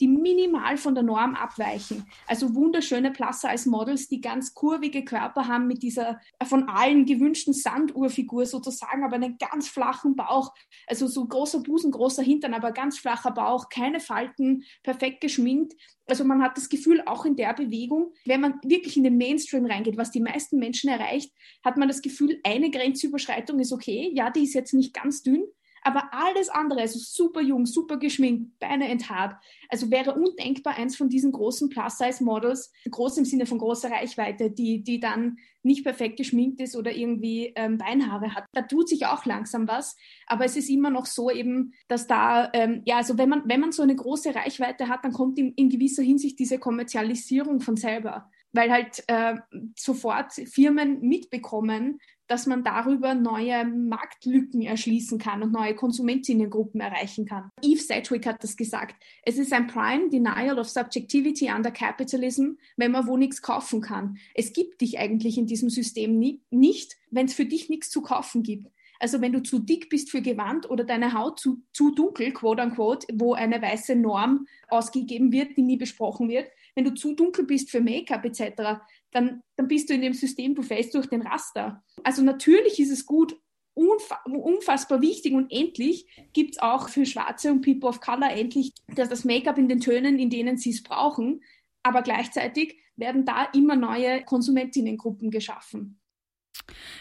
die 0.00 0.08
minimal 0.08 0.76
von 0.76 0.94
der 0.94 1.04
Norm 1.04 1.34
abweichen. 1.34 2.06
Also 2.26 2.54
wunderschöne 2.54 3.12
Plus-Size-Models, 3.12 4.08
die 4.08 4.20
ganz 4.20 4.54
kurvige 4.54 5.04
Körper 5.04 5.46
haben 5.46 5.66
mit 5.66 5.82
dieser 5.82 6.20
von 6.44 6.68
allen 6.68 7.06
gewünschten 7.06 7.54
Sanduhrfigur 7.54 8.46
sozusagen, 8.46 9.04
aber 9.04 9.16
einen 9.16 9.38
ganz 9.38 9.68
flachen 9.68 10.16
Bauch, 10.16 10.52
also 10.86 11.06
so 11.06 11.24
großer 11.26 11.60
Busen, 11.60 11.90
großer 11.90 12.22
Hintern, 12.22 12.54
aber 12.54 12.72
ganz 12.72 12.98
flacher 12.98 13.30
Bauch, 13.30 13.68
keine 13.68 14.00
Falten, 14.00 14.64
perfekt 14.82 15.20
geschminkt. 15.20 15.74
Also 16.06 16.24
man 16.24 16.42
hat 16.42 16.56
das 16.56 16.68
Gefühl, 16.68 17.02
auch 17.06 17.24
in 17.24 17.36
der 17.36 17.54
Bewegung, 17.54 18.12
wenn 18.26 18.40
man 18.40 18.60
wirklich 18.62 18.96
in 18.96 19.04
den 19.04 19.16
Mainstream 19.16 19.64
reingeht, 19.64 19.96
was 19.96 20.10
die 20.10 20.20
meisten 20.20 20.58
Menschen 20.58 20.90
erreicht, 20.90 21.32
hat 21.64 21.76
man 21.76 21.88
das 21.88 22.02
Gefühl, 22.02 22.40
eine 22.42 22.70
Grenzüberschreitung 22.70 23.58
ist 23.60 23.72
okay. 23.72 24.10
Ja, 24.14 24.30
die 24.30 24.44
ist 24.44 24.54
jetzt 24.54 24.74
nicht 24.74 24.92
ganz 24.92 25.22
dünn, 25.22 25.44
aber 25.84 26.08
alles 26.12 26.48
andere, 26.48 26.80
also 26.80 26.98
super 26.98 27.40
jung, 27.40 27.66
super 27.66 27.98
geschminkt, 27.98 28.58
Beine 28.58 28.88
enthaart, 28.88 29.36
also 29.68 29.90
wäre 29.90 30.14
undenkbar 30.14 30.76
eins 30.76 30.96
von 30.96 31.08
diesen 31.08 31.30
großen 31.30 31.68
Plus-Size-Models, 31.68 32.72
groß 32.90 33.18
im 33.18 33.24
Sinne 33.26 33.46
von 33.46 33.58
großer 33.58 33.90
Reichweite, 33.90 34.50
die, 34.50 34.82
die 34.82 34.98
dann 34.98 35.36
nicht 35.62 35.84
perfekt 35.84 36.16
geschminkt 36.16 36.60
ist 36.60 36.74
oder 36.74 36.90
irgendwie 36.92 37.52
ähm, 37.54 37.78
Beinhaare 37.78 38.34
hat. 38.34 38.44
Da 38.52 38.62
tut 38.62 38.88
sich 38.88 39.06
auch 39.06 39.24
langsam 39.26 39.68
was, 39.68 39.96
aber 40.26 40.44
es 40.46 40.56
ist 40.56 40.70
immer 40.70 40.90
noch 40.90 41.06
so 41.06 41.30
eben, 41.30 41.74
dass 41.88 42.06
da, 42.06 42.50
ähm, 42.54 42.82
ja, 42.86 42.96
also 42.96 43.18
wenn 43.18 43.28
man, 43.28 43.42
wenn 43.46 43.60
man 43.60 43.72
so 43.72 43.82
eine 43.82 43.94
große 43.94 44.34
Reichweite 44.34 44.88
hat, 44.88 45.04
dann 45.04 45.12
kommt 45.12 45.38
in, 45.38 45.52
in 45.54 45.68
gewisser 45.68 46.02
Hinsicht 46.02 46.38
diese 46.38 46.58
Kommerzialisierung 46.58 47.60
von 47.60 47.76
selber 47.76 48.30
weil 48.54 48.70
halt 48.70 49.02
äh, 49.08 49.34
sofort 49.76 50.32
Firmen 50.32 51.00
mitbekommen, 51.00 51.98
dass 52.26 52.46
man 52.46 52.64
darüber 52.64 53.14
neue 53.14 53.64
Marktlücken 53.64 54.62
erschließen 54.62 55.18
kann 55.18 55.42
und 55.42 55.52
neue 55.52 55.74
Konsumentinnengruppen 55.74 56.80
erreichen 56.80 57.26
kann. 57.26 57.50
Eve 57.62 57.80
Sedgwick 57.80 58.26
hat 58.26 58.42
das 58.42 58.56
gesagt. 58.56 58.96
Es 59.22 59.38
ist 59.38 59.52
ein 59.52 59.66
Prime 59.66 60.08
Denial 60.08 60.58
of 60.58 60.68
Subjectivity 60.68 61.50
under 61.50 61.70
Capitalism, 61.70 62.52
wenn 62.76 62.92
man 62.92 63.06
wo 63.06 63.16
nichts 63.16 63.42
kaufen 63.42 63.80
kann. 63.80 64.18
Es 64.34 64.52
gibt 64.52 64.80
dich 64.80 64.98
eigentlich 64.98 65.38
in 65.38 65.46
diesem 65.46 65.70
System 65.70 66.18
nie, 66.18 66.42
nicht, 66.50 66.96
wenn 67.10 67.26
es 67.26 67.34
für 67.34 67.44
dich 67.44 67.68
nichts 67.68 67.90
zu 67.90 68.02
kaufen 68.02 68.42
gibt. 68.42 68.68
Also 69.00 69.20
wenn 69.20 69.32
du 69.32 69.42
zu 69.42 69.58
dick 69.58 69.90
bist 69.90 70.10
für 70.10 70.22
Gewand 70.22 70.70
oder 70.70 70.84
deine 70.84 71.12
Haut 71.12 71.38
zu, 71.38 71.62
zu 71.72 71.90
dunkel, 71.90 72.32
quote 72.32 72.62
unquote, 72.62 73.06
wo 73.12 73.34
eine 73.34 73.60
weiße 73.60 73.96
Norm 73.96 74.46
ausgegeben 74.68 75.32
wird, 75.32 75.56
die 75.56 75.62
nie 75.62 75.76
besprochen 75.76 76.28
wird, 76.28 76.48
wenn 76.74 76.84
du 76.84 76.94
zu 76.94 77.14
dunkel 77.14 77.44
bist 77.44 77.70
für 77.70 77.80
Make-up 77.80 78.24
etc., 78.24 78.80
dann, 79.14 79.40
dann 79.56 79.68
bist 79.68 79.88
du 79.88 79.94
in 79.94 80.02
dem 80.02 80.12
System, 80.12 80.54
du 80.54 80.62
fällst 80.62 80.94
durch 80.94 81.06
den 81.06 81.22
Raster. 81.22 81.82
Also 82.02 82.22
natürlich 82.22 82.78
ist 82.80 82.90
es 82.90 83.06
gut, 83.06 83.40
unfassbar 83.74 85.00
wichtig 85.00 85.32
und 85.32 85.50
endlich 85.50 86.06
gibt 86.32 86.54
es 86.54 86.62
auch 86.62 86.88
für 86.88 87.06
Schwarze 87.06 87.50
und 87.50 87.62
People 87.62 87.88
of 87.88 88.00
Color 88.00 88.30
endlich 88.30 88.72
das 88.94 89.24
Make-up 89.24 89.58
in 89.58 89.68
den 89.68 89.80
Tönen, 89.80 90.18
in 90.18 90.30
denen 90.30 90.58
sie 90.58 90.70
es 90.70 90.82
brauchen. 90.82 91.42
Aber 91.82 92.02
gleichzeitig 92.02 92.78
werden 92.96 93.24
da 93.24 93.44
immer 93.52 93.74
neue 93.74 94.24
Konsumentinnengruppen 94.24 95.30
geschaffen. 95.30 96.00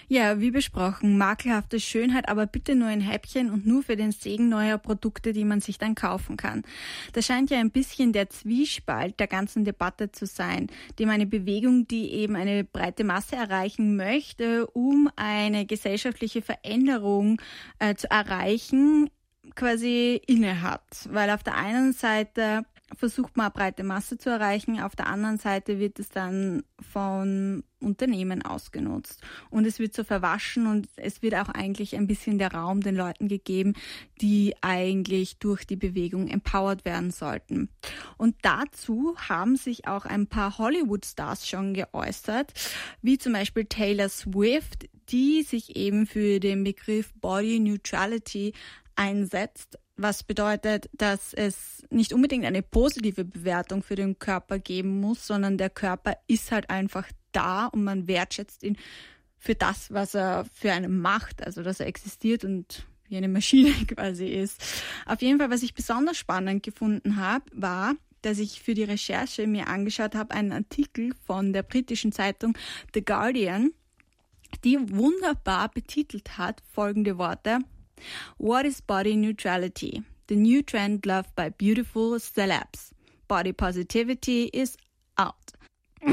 Ja, 0.08 0.40
wie 0.40 0.52
besprochen, 0.52 1.18
makelhafte 1.18 1.80
Schönheit, 1.80 2.28
aber 2.28 2.46
bitte 2.46 2.76
nur 2.76 2.90
in 2.90 3.02
Häppchen 3.02 3.50
und 3.50 3.66
nur 3.66 3.84
für 3.84 3.96
den 3.96 4.12
Segen 4.12 4.50
neuer 4.50 4.78
Produkte, 4.78 5.34
die 5.34 5.46
man 5.46 5.62
sich 5.62 5.78
dann 5.78 5.96
kaufen 5.96 6.38
kann. 6.38 6.64
Das 7.14 7.26
scheint 7.26 7.50
ja 7.50 7.60
ein 7.60 7.72
bisschen 7.72 8.14
der 8.14 8.30
Zwiespalt 8.30 9.20
der 9.20 9.28
ganzen 9.28 9.66
Debatte 9.66 10.12
zu 10.12 10.26
sein, 10.26 10.68
dem 11.00 11.10
eine 11.10 11.26
Bewegung, 11.26 11.88
die 11.88 12.12
eben 12.12 12.36
eine 12.36 12.64
breite 12.64 13.04
Masse 13.04 13.36
erreichen 13.36 13.96
möchte, 13.96 14.68
um 14.68 15.10
eine 15.16 15.66
gesellschaftliche 15.66 16.42
Veränderung 16.42 17.42
äh, 17.80 17.96
zu 17.96 18.10
erreichen, 18.12 19.10
quasi 19.56 20.22
innehat. 20.28 20.84
Weil 21.10 21.30
auf 21.30 21.44
der 21.44 21.56
einen 21.56 21.94
Seite 21.94 22.66
versucht 22.96 23.38
man 23.38 23.48
eine 23.48 23.54
breite 23.54 23.84
Masse 23.84 24.18
zu 24.18 24.30
erreichen, 24.30 24.80
auf 24.80 24.96
der 24.96 25.08
anderen 25.08 25.38
Seite 25.38 25.80
wird 25.80 26.00
es 26.00 26.10
dann 26.10 26.64
von 26.80 27.64
Unternehmen 27.80 28.42
ausgenutzt. 28.42 29.22
Und 29.50 29.66
es 29.66 29.80
wird 29.80 29.94
so 29.94 30.04
verwaschen 30.04 30.68
und 30.68 30.88
es 30.96 31.22
wird 31.22 31.36
auch 31.36 31.50
eigentlich 31.50 31.96
ein 31.96 32.08
bisschen 32.08 32.38
der 32.38 32.54
Raum 32.54 32.82
den 32.82 32.96
Leuten 32.96 33.28
gegeben, 33.28 33.74
die 34.22 34.56
eigentlich 34.62 35.38
durch 35.40 35.66
die 35.66 35.76
Bewegung 35.76 36.28
empowered 36.28 36.86
werden 36.86 37.12
sollten. 37.12 37.70
Und 38.18 38.36
dazu 38.42 39.16
haben 39.18 39.56
sich 39.56 39.88
auch 39.88 40.06
ein 40.06 40.28
paar 40.28 40.58
Hollywood-Stars 40.58 41.48
schon 41.48 41.74
geäußert, 41.74 42.54
wie 43.02 43.18
zum 43.18 43.34
Beispiel 43.34 43.66
Taylor 43.66 44.10
Swift, 44.10 44.88
die 45.10 45.44
sich 45.44 45.76
eben 45.76 46.08
für 46.08 46.40
den 46.40 46.64
Begriff 46.64 47.14
Body 47.16 47.60
Neutrality 47.60 48.54
einsetzt 48.96 49.78
was 49.96 50.24
bedeutet, 50.24 50.90
dass 50.94 51.34
es 51.34 51.84
nicht 51.90 52.14
unbedingt 52.14 52.46
eine 52.46 52.64
positive 52.64 53.26
Bewertung 53.26 53.84
für 53.84 53.96
den 53.96 54.18
Körper 54.18 54.60
geben 54.60 55.00
muss, 55.00 55.28
sondern 55.28 55.58
der 55.58 55.70
Körper 55.70 56.18
ist 56.28 56.52
halt 56.52 56.70
einfach 56.70 57.08
da 57.32 57.68
und 57.68 57.84
man 57.84 58.08
wertschätzt 58.08 58.64
ihn 58.64 58.78
für 59.38 59.56
das, 59.56 59.92
was 59.92 60.16
er 60.16 60.46
für 60.54 60.72
einen 60.72 61.00
macht, 61.00 61.46
also 61.46 61.64
dass 61.64 61.80
er 61.80 61.88
existiert 61.88 62.46
und 62.46 62.86
wie 63.08 63.18
eine 63.18 63.28
Maschine 63.28 63.72
quasi 63.88 64.28
ist. 64.28 64.64
Auf 65.06 65.22
jeden 65.22 65.38
Fall, 65.38 65.50
was 65.50 65.64
ich 65.64 65.74
besonders 65.74 66.18
spannend 66.18 66.64
gefunden 66.64 67.18
habe, 67.18 67.46
war, 67.54 67.96
dass 68.22 68.40
ich 68.40 68.62
für 68.62 68.74
die 68.74 68.86
Recherche 68.86 69.46
mir 69.46 69.68
angeschaut 69.68 70.16
habe, 70.16 70.34
einen 70.34 70.54
Artikel 70.54 71.14
von 71.26 71.54
der 71.54 71.64
britischen 71.64 72.12
Zeitung 72.12 72.58
The 72.94 73.04
Guardian, 73.04 73.72
die 74.64 74.78
wunderbar 74.80 75.70
betitelt 75.70 76.38
hat 76.38 76.62
folgende 76.72 77.18
Worte. 77.18 77.60
What 78.38 78.66
is 78.66 78.82
body 78.82 79.16
neutrality? 79.16 80.04
The 80.28 80.36
new 80.36 80.62
trend 80.64 81.06
loved 81.06 81.36
by 81.36 81.50
beautiful 81.50 82.20
celebs. 82.20 82.92
Body 83.28 83.54
positivity 83.54 84.50
is 84.54 84.78
out. 85.18 85.54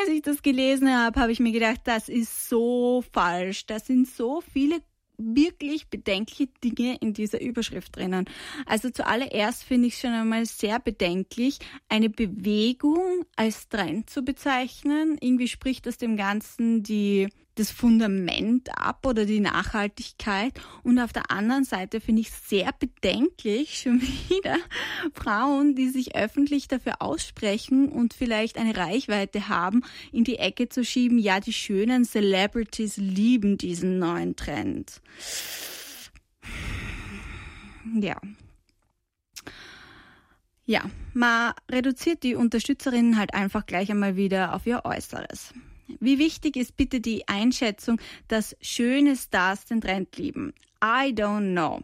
Als 0.00 0.08
ich 0.08 0.22
das 0.22 0.42
gelesen 0.42 0.88
habe, 0.88 1.20
habe 1.20 1.32
ich 1.32 1.40
mir 1.40 1.52
gedacht, 1.52 1.80
das 1.84 2.08
ist 2.08 2.48
so 2.48 3.02
falsch. 3.12 3.66
Da 3.66 3.78
sind 3.78 4.08
so 4.08 4.40
viele 4.40 4.80
wirklich 5.16 5.88
bedenkliche 5.88 6.48
Dinge 6.62 6.96
in 7.00 7.14
dieser 7.14 7.40
Überschrift 7.40 7.96
drinnen. 7.96 8.24
Also 8.66 8.90
zuallererst 8.90 9.62
finde 9.64 9.88
ich 9.88 9.98
schon 9.98 10.10
einmal 10.10 10.44
sehr 10.46 10.80
bedenklich, 10.80 11.58
eine 11.88 12.10
Bewegung 12.10 13.24
als 13.36 13.68
Trend 13.68 14.10
zu 14.10 14.22
bezeichnen. 14.22 15.16
Irgendwie 15.20 15.48
spricht 15.48 15.86
das 15.86 15.98
dem 15.98 16.16
Ganzen 16.16 16.82
die 16.82 17.28
das 17.56 17.70
Fundament 17.70 18.68
ab 18.76 19.06
oder 19.06 19.24
die 19.24 19.40
Nachhaltigkeit. 19.40 20.52
Und 20.82 20.98
auf 20.98 21.12
der 21.12 21.30
anderen 21.30 21.64
Seite 21.64 22.00
finde 22.00 22.22
ich 22.22 22.30
sehr 22.30 22.70
bedenklich 22.78 23.80
schon 23.80 24.00
wieder 24.28 24.56
Frauen, 25.12 25.74
die 25.74 25.88
sich 25.88 26.16
öffentlich 26.16 26.68
dafür 26.68 27.00
aussprechen 27.00 27.88
und 27.88 28.14
vielleicht 28.14 28.58
eine 28.58 28.76
Reichweite 28.76 29.48
haben, 29.48 29.82
in 30.12 30.24
die 30.24 30.38
Ecke 30.38 30.68
zu 30.68 30.84
schieben. 30.84 31.18
Ja, 31.18 31.40
die 31.40 31.52
schönen 31.52 32.04
Celebrities 32.04 32.96
lieben 32.96 33.58
diesen 33.58 33.98
neuen 33.98 34.36
Trend. 34.36 35.00
Ja. 37.94 38.20
Ja, 40.66 40.82
man 41.12 41.52
reduziert 41.70 42.22
die 42.22 42.34
Unterstützerinnen 42.34 43.18
halt 43.18 43.34
einfach 43.34 43.66
gleich 43.66 43.90
einmal 43.90 44.16
wieder 44.16 44.54
auf 44.54 44.66
ihr 44.66 44.82
Äußeres. 44.84 45.52
Wie 46.04 46.18
wichtig 46.18 46.56
ist 46.56 46.76
bitte 46.76 47.00
die 47.00 47.26
Einschätzung, 47.28 47.98
dass 48.28 48.54
schöne 48.60 49.16
Stars 49.16 49.64
den 49.64 49.80
Trend 49.80 50.14
lieben? 50.18 50.52
I 50.84 51.14
don't 51.14 51.52
know. 51.52 51.80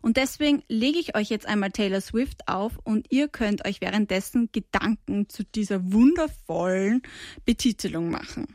Und 0.00 0.16
deswegen 0.16 0.62
lege 0.68 0.98
ich 0.98 1.14
euch 1.14 1.28
jetzt 1.28 1.44
einmal 1.44 1.70
Taylor 1.70 2.00
Swift 2.00 2.48
auf 2.48 2.78
und 2.84 3.08
ihr 3.10 3.28
könnt 3.28 3.66
euch 3.66 3.82
währenddessen 3.82 4.48
Gedanken 4.52 5.28
zu 5.28 5.44
dieser 5.44 5.92
wundervollen 5.92 7.02
Betitelung 7.44 8.10
machen. 8.10 8.46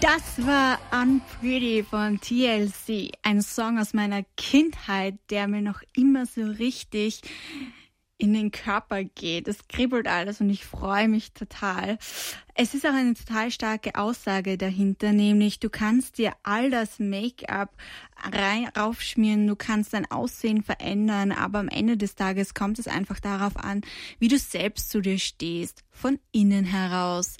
Das 0.00 0.46
war 0.46 0.78
Unpretty 0.92 1.82
von 1.82 2.20
TLC, 2.20 3.10
ein 3.22 3.42
Song 3.42 3.80
aus 3.80 3.92
meiner 3.92 4.22
Kindheit, 4.36 5.16
der 5.30 5.48
mir 5.48 5.62
noch 5.62 5.82
immer 5.96 6.26
so 6.26 6.42
richtig 6.44 7.22
in 8.18 8.32
den 8.32 8.50
Körper 8.50 9.02
geht. 9.04 9.48
Es 9.48 9.66
kribbelt 9.68 10.06
alles 10.06 10.40
und 10.40 10.48
ich 10.48 10.64
freue 10.64 11.08
mich 11.08 11.32
total. 11.32 11.98
Es 12.54 12.74
ist 12.74 12.86
auch 12.86 12.92
eine 12.92 13.14
total 13.14 13.50
starke 13.50 13.96
Aussage 13.96 14.56
dahinter, 14.56 15.12
nämlich 15.12 15.58
du 15.58 15.68
kannst 15.68 16.18
dir 16.18 16.32
all 16.44 16.70
das 16.70 17.00
Make-up 17.00 17.76
rein 18.32 18.68
raufschmieren, 18.76 19.46
du 19.46 19.56
kannst 19.56 19.92
dein 19.92 20.08
Aussehen 20.10 20.62
verändern, 20.62 21.32
aber 21.32 21.58
am 21.58 21.68
Ende 21.68 21.96
des 21.96 22.14
Tages 22.14 22.54
kommt 22.54 22.78
es 22.78 22.86
einfach 22.86 23.18
darauf 23.18 23.56
an, 23.56 23.80
wie 24.20 24.28
du 24.28 24.38
selbst 24.38 24.90
zu 24.90 25.00
dir 25.00 25.18
stehst, 25.18 25.82
von 25.90 26.20
innen 26.30 26.64
heraus. 26.64 27.36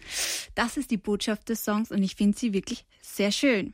Das 0.57 0.77
ist 0.77 0.91
die 0.91 0.97
Botschaft 0.97 1.49
des 1.49 1.65
Songs 1.65 1.93
und 1.93 2.03
ich 2.03 2.17
finde 2.17 2.37
sie 2.37 2.53
wirklich 2.53 2.85
sehr 3.01 3.31
schön. 3.31 3.73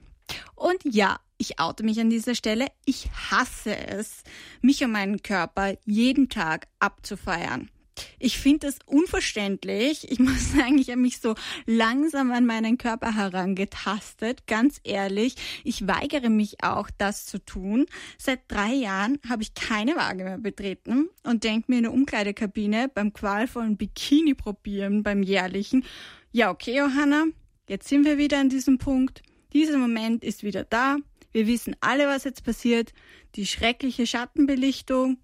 Und 0.55 0.79
ja, 0.85 1.19
ich 1.39 1.59
oute 1.59 1.83
mich 1.83 1.99
an 2.01 2.11
dieser 2.11 2.35
Stelle. 2.35 2.67
Ich 2.85 3.09
hasse 3.31 3.77
es, 3.77 4.23
mich 4.61 4.85
und 4.85 4.93
meinen 4.93 5.23
Körper 5.23 5.75
jeden 5.85 6.29
Tag 6.29 6.69
abzufeiern. 6.79 7.71
Ich 8.19 8.39
finde 8.39 8.67
es 8.69 8.79
unverständlich. 8.87 10.11
Ich 10.11 10.19
muss 10.19 10.53
sagen, 10.53 10.79
ich 10.79 10.91
habe 10.91 11.01
mich 11.01 11.19
so 11.19 11.35
langsam 11.67 12.31
an 12.33 12.47
meinen 12.47 12.79
Körper 12.79 13.15
herangetastet. 13.15 14.47
Ganz 14.47 14.81
ehrlich, 14.85 15.35
ich 15.65 15.87
weigere 15.87 16.31
mich 16.31 16.63
auch, 16.63 16.91
das 16.99 17.27
zu 17.27 17.39
tun. 17.45 17.87
Seit 18.19 18.41
drei 18.49 18.73
Jahren 18.75 19.19
habe 19.29 19.43
ich 19.43 19.55
keine 19.55 19.97
Waage 19.97 20.25
mehr 20.25 20.39
betreten 20.39 21.09
und 21.25 21.45
denke 21.45 21.71
mir 21.71 21.79
in 21.79 21.85
der 21.85 21.93
Umkleidekabine 21.93 22.91
beim 22.95 23.13
qualvollen 23.13 23.77
Bikini 23.77 24.35
probieren, 24.35 25.03
beim 25.03 25.23
jährlichen. 25.23 25.85
Ja, 26.33 26.51
okay, 26.51 26.77
Johanna, 26.77 27.27
jetzt 27.69 27.89
sind 27.89 28.05
wir 28.05 28.19
wieder 28.19 28.39
an 28.39 28.49
diesem 28.49 28.79
Punkt. 28.79 29.23
Dieser 29.53 29.79
Moment 29.79 30.25
ist 30.25 30.43
wieder 30.43 30.65
da. 30.65 30.97
Wir 31.33 31.47
wissen 31.47 31.77
alle, 31.81 32.07
was 32.07 32.25
jetzt 32.25 32.45
passiert. 32.45 32.93
Die 33.37 33.47
schreckliche 33.47 34.07
Schattenbelichtung, 34.07 35.19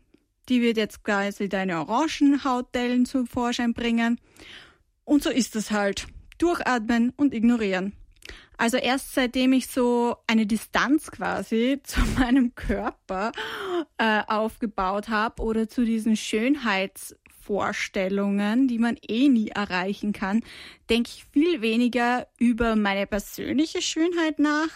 die 0.48 0.62
wird 0.62 0.76
jetzt 0.76 1.02
quasi 1.02 1.48
deine 1.48 1.80
Orangenhautdellen 1.80 3.06
zum 3.06 3.26
Vorschein 3.26 3.74
bringen. 3.74 4.20
Und 5.04 5.22
so 5.22 5.30
ist 5.30 5.56
es 5.56 5.70
halt. 5.70 6.06
Durchatmen 6.38 7.12
und 7.16 7.34
ignorieren. 7.34 7.92
Also 8.58 8.78
erst 8.78 9.14
seitdem 9.14 9.52
ich 9.52 9.66
so 9.66 10.16
eine 10.26 10.46
Distanz 10.46 11.10
quasi 11.10 11.80
zu 11.84 12.00
meinem 12.18 12.54
Körper 12.54 13.32
äh, 13.98 14.22
aufgebaut 14.26 15.08
habe 15.08 15.42
oder 15.42 15.68
zu 15.68 15.84
diesen 15.84 16.16
Schönheitsvorstellungen, 17.46 18.68
die 18.68 18.78
man 18.78 18.96
eh 19.06 19.28
nie 19.28 19.48
erreichen 19.48 20.12
kann, 20.12 20.42
denke 20.90 21.10
ich 21.14 21.24
viel 21.32 21.60
weniger 21.60 22.26
über 22.38 22.76
meine 22.76 23.06
persönliche 23.06 23.80
Schönheit 23.82 24.38
nach 24.38 24.68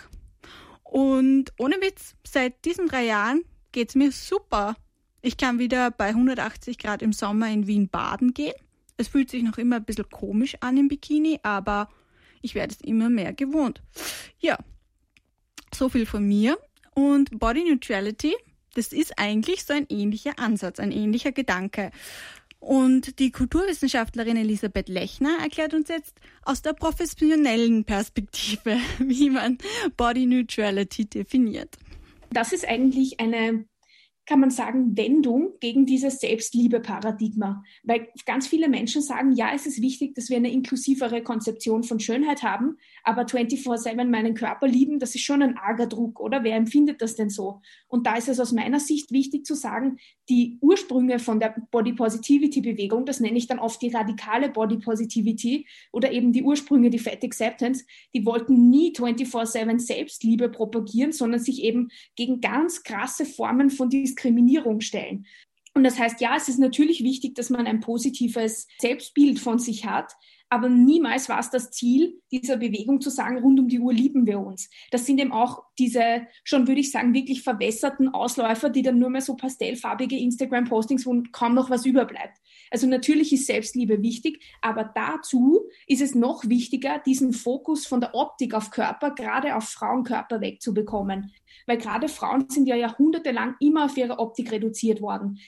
und 0.85 1.53
ohne 1.59 1.77
Witz, 1.77 2.15
seit 2.27 2.65
diesen 2.65 2.89
drei 2.89 3.05
Jahren 3.05 3.45
geht's 3.73 3.95
mir 3.95 4.11
super. 4.13 4.77
Ich 5.23 5.37
kann 5.37 5.59
wieder 5.59 5.91
bei 5.91 6.09
180 6.09 6.79
Grad 6.79 7.03
im 7.03 7.13
Sommer 7.13 7.49
in 7.51 7.67
Wien 7.67 7.89
baden 7.89 8.35
gehen. 8.35 8.55
Es 8.97 9.09
fühlt 9.09 9.31
sich 9.31 9.43
noch 9.43 9.59
immer 9.59 9.77
ein 9.77 9.85
bisschen 9.85 10.09
komisch 10.11 10.57
an 10.61 10.77
im 10.77 10.89
Bikini, 10.89 11.39
aber 11.43 11.89
ich 12.43 12.55
werde 12.55 12.75
es 12.75 12.81
immer 12.81 13.09
mehr 13.09 13.33
gewohnt. 13.33 13.83
Ja, 14.39 14.59
so 15.75 15.89
viel 15.89 16.07
von 16.07 16.27
mir. 16.27 16.59
Und 16.95 17.39
Body 17.39 17.65
Neutrality, 17.69 18.35
das 18.75 18.89
ist 18.89 19.19
eigentlich 19.19 19.65
so 19.65 19.75
ein 19.75 19.87
ähnlicher 19.89 20.39
Ansatz, 20.39 20.81
ein 20.81 20.91
ähnlicher 20.91 21.33
Gedanke. 21.33 21.93
Und 22.61 23.19
die 23.19 23.33
Kulturwissenschaftlerin 23.33 24.37
Elisabeth 24.37 24.91
Lechner 24.91 25.39
erklärt 25.41 25.73
uns 25.73 25.89
jetzt 25.89 26.21
aus 26.43 26.61
der 26.61 26.75
professionellen 26.75 27.85
Perspektive, 27.85 28.77
wie 28.99 29.31
man 29.31 29.59
Body 29.97 30.27
Neutrality 30.27 31.07
definiert. 31.07 31.79
Das 32.31 32.53
ist 32.53 32.69
eigentlich 32.69 33.19
eine 33.19 33.65
kann 34.31 34.39
man 34.39 34.51
sagen, 34.53 34.97
Wendung 34.97 35.55
gegen 35.59 35.87
dieses 35.87 36.21
Selbstliebe-Paradigma. 36.21 37.65
Weil 37.83 38.07
ganz 38.27 38.47
viele 38.47 38.69
Menschen 38.69 39.03
sagen, 39.03 39.33
ja, 39.33 39.51
es 39.53 39.67
ist 39.67 39.83
wichtig, 39.83 40.15
dass 40.15 40.31
wir 40.31 40.37
eine 40.37 40.53
inklusivere 40.53 41.21
Konzeption 41.21 41.83
von 41.83 41.99
Schönheit 41.99 42.45
haben, 42.45 42.77
aber 43.03 43.23
24-7 43.23 44.05
meinen 44.05 44.35
Körper 44.35 44.69
lieben, 44.69 45.01
das 45.01 45.17
ist 45.17 45.25
schon 45.25 45.43
ein 45.43 45.59
arger 45.59 45.89
Druck, 45.89 46.21
oder? 46.21 46.45
Wer 46.45 46.55
empfindet 46.55 47.03
das 47.03 47.17
denn 47.17 47.29
so? 47.29 47.61
Und 47.89 48.07
da 48.07 48.15
ist 48.15 48.29
es 48.29 48.39
aus 48.39 48.53
meiner 48.53 48.79
Sicht 48.79 49.11
wichtig 49.11 49.45
zu 49.45 49.57
sagen, 49.57 49.97
die 50.29 50.59
Ursprünge 50.61 51.19
von 51.19 51.41
der 51.41 51.57
Body 51.73 51.95
Positivity 51.95 52.61
Bewegung, 52.61 53.07
das 53.07 53.19
nenne 53.19 53.37
ich 53.37 53.49
dann 53.49 53.59
oft 53.59 53.83
die 53.83 53.89
radikale 53.89 54.49
Body 54.49 54.77
Positivity 54.77 55.67
oder 55.91 56.13
eben 56.13 56.33
die 56.33 56.45
Ursprünge, 56.45 56.91
die 56.91 57.01
Fat 57.01 57.25
Acceptance, 57.25 57.85
die 58.15 58.25
wollten 58.25 58.71
nie 58.71 58.93
24-7 58.93 59.81
Selbstliebe 59.81 60.49
propagieren, 60.51 61.11
sondern 61.11 61.41
sich 61.41 61.65
eben 61.65 61.89
gegen 62.15 62.41
ganz 62.41 62.85
krasse 62.85 63.25
Formen 63.25 63.71
von 63.71 63.91
Diskriminierung 63.91 64.20
Diskriminierung 64.21 64.81
stellen. 64.81 65.27
Und 65.75 65.85
das 65.85 65.99
heißt, 65.99 66.21
ja, 66.21 66.37
es 66.37 66.49
ist 66.49 66.59
natürlich 66.59 67.03
wichtig, 67.03 67.35
dass 67.35 67.49
man 67.49 67.67
ein 67.67 67.81
positives 67.81 68.67
Selbstbild 68.79 69.39
von 69.39 69.59
sich 69.59 69.87
hat, 69.87 70.13
aber 70.53 70.69
niemals 70.69 71.29
war 71.29 71.39
es 71.39 71.49
das 71.49 71.71
Ziel 71.71 72.21
dieser 72.33 72.57
Bewegung 72.57 73.01
zu 73.01 73.09
sagen, 73.09 73.39
rund 73.39 73.61
um 73.61 73.69
die 73.69 73.79
Uhr 73.79 73.93
lieben 73.93 74.27
wir 74.27 74.41
uns. 74.41 74.69
Das 74.91 75.07
sind 75.07 75.21
eben 75.21 75.31
auch 75.31 75.63
diese 75.79 76.27
schon, 76.43 76.67
würde 76.67 76.81
ich 76.81 76.91
sagen, 76.91 77.15
wirklich 77.15 77.43
verwässerten 77.43 78.09
Ausläufer, 78.09 78.69
die 78.69 78.83
dann 78.83 78.99
nur 78.99 79.11
mehr 79.11 79.21
so 79.21 79.37
pastellfarbige 79.37 80.19
Instagram-Postings, 80.19 81.07
wo 81.07 81.23
kaum 81.31 81.55
noch 81.55 81.71
was 81.71 81.87
überbleibt. 81.87 82.37
Also 82.73 82.89
natürlich 82.89 83.33
ist 83.33 83.47
Selbstliebe 83.47 84.03
wichtig, 84.03 84.43
aber 84.61 84.91
dazu 84.93 85.69
ist 85.87 86.03
es 86.03 86.17
noch 86.17 86.45
wichtiger, 86.49 86.99
diesen 86.99 87.33
Fokus 87.33 87.87
von 87.87 88.01
der 88.01 88.17
Optik 88.17 88.53
auf 88.55 88.71
Körper, 88.71 89.13
gerade 89.13 89.55
auf 89.55 89.69
Frauenkörper 89.69 90.41
wegzubekommen. 90.41 91.33
Weil 91.67 91.79
gerade 91.79 92.09
Frauen 92.09 92.51
sind 92.51 92.67
ja 92.67 92.75
jahrhundertelang 92.75 93.55
immer 93.61 93.85
auf 93.85 93.97
ihre 93.97 94.19
Optik 94.19 94.51
reduziert 94.51 95.01
worden. 95.01 95.39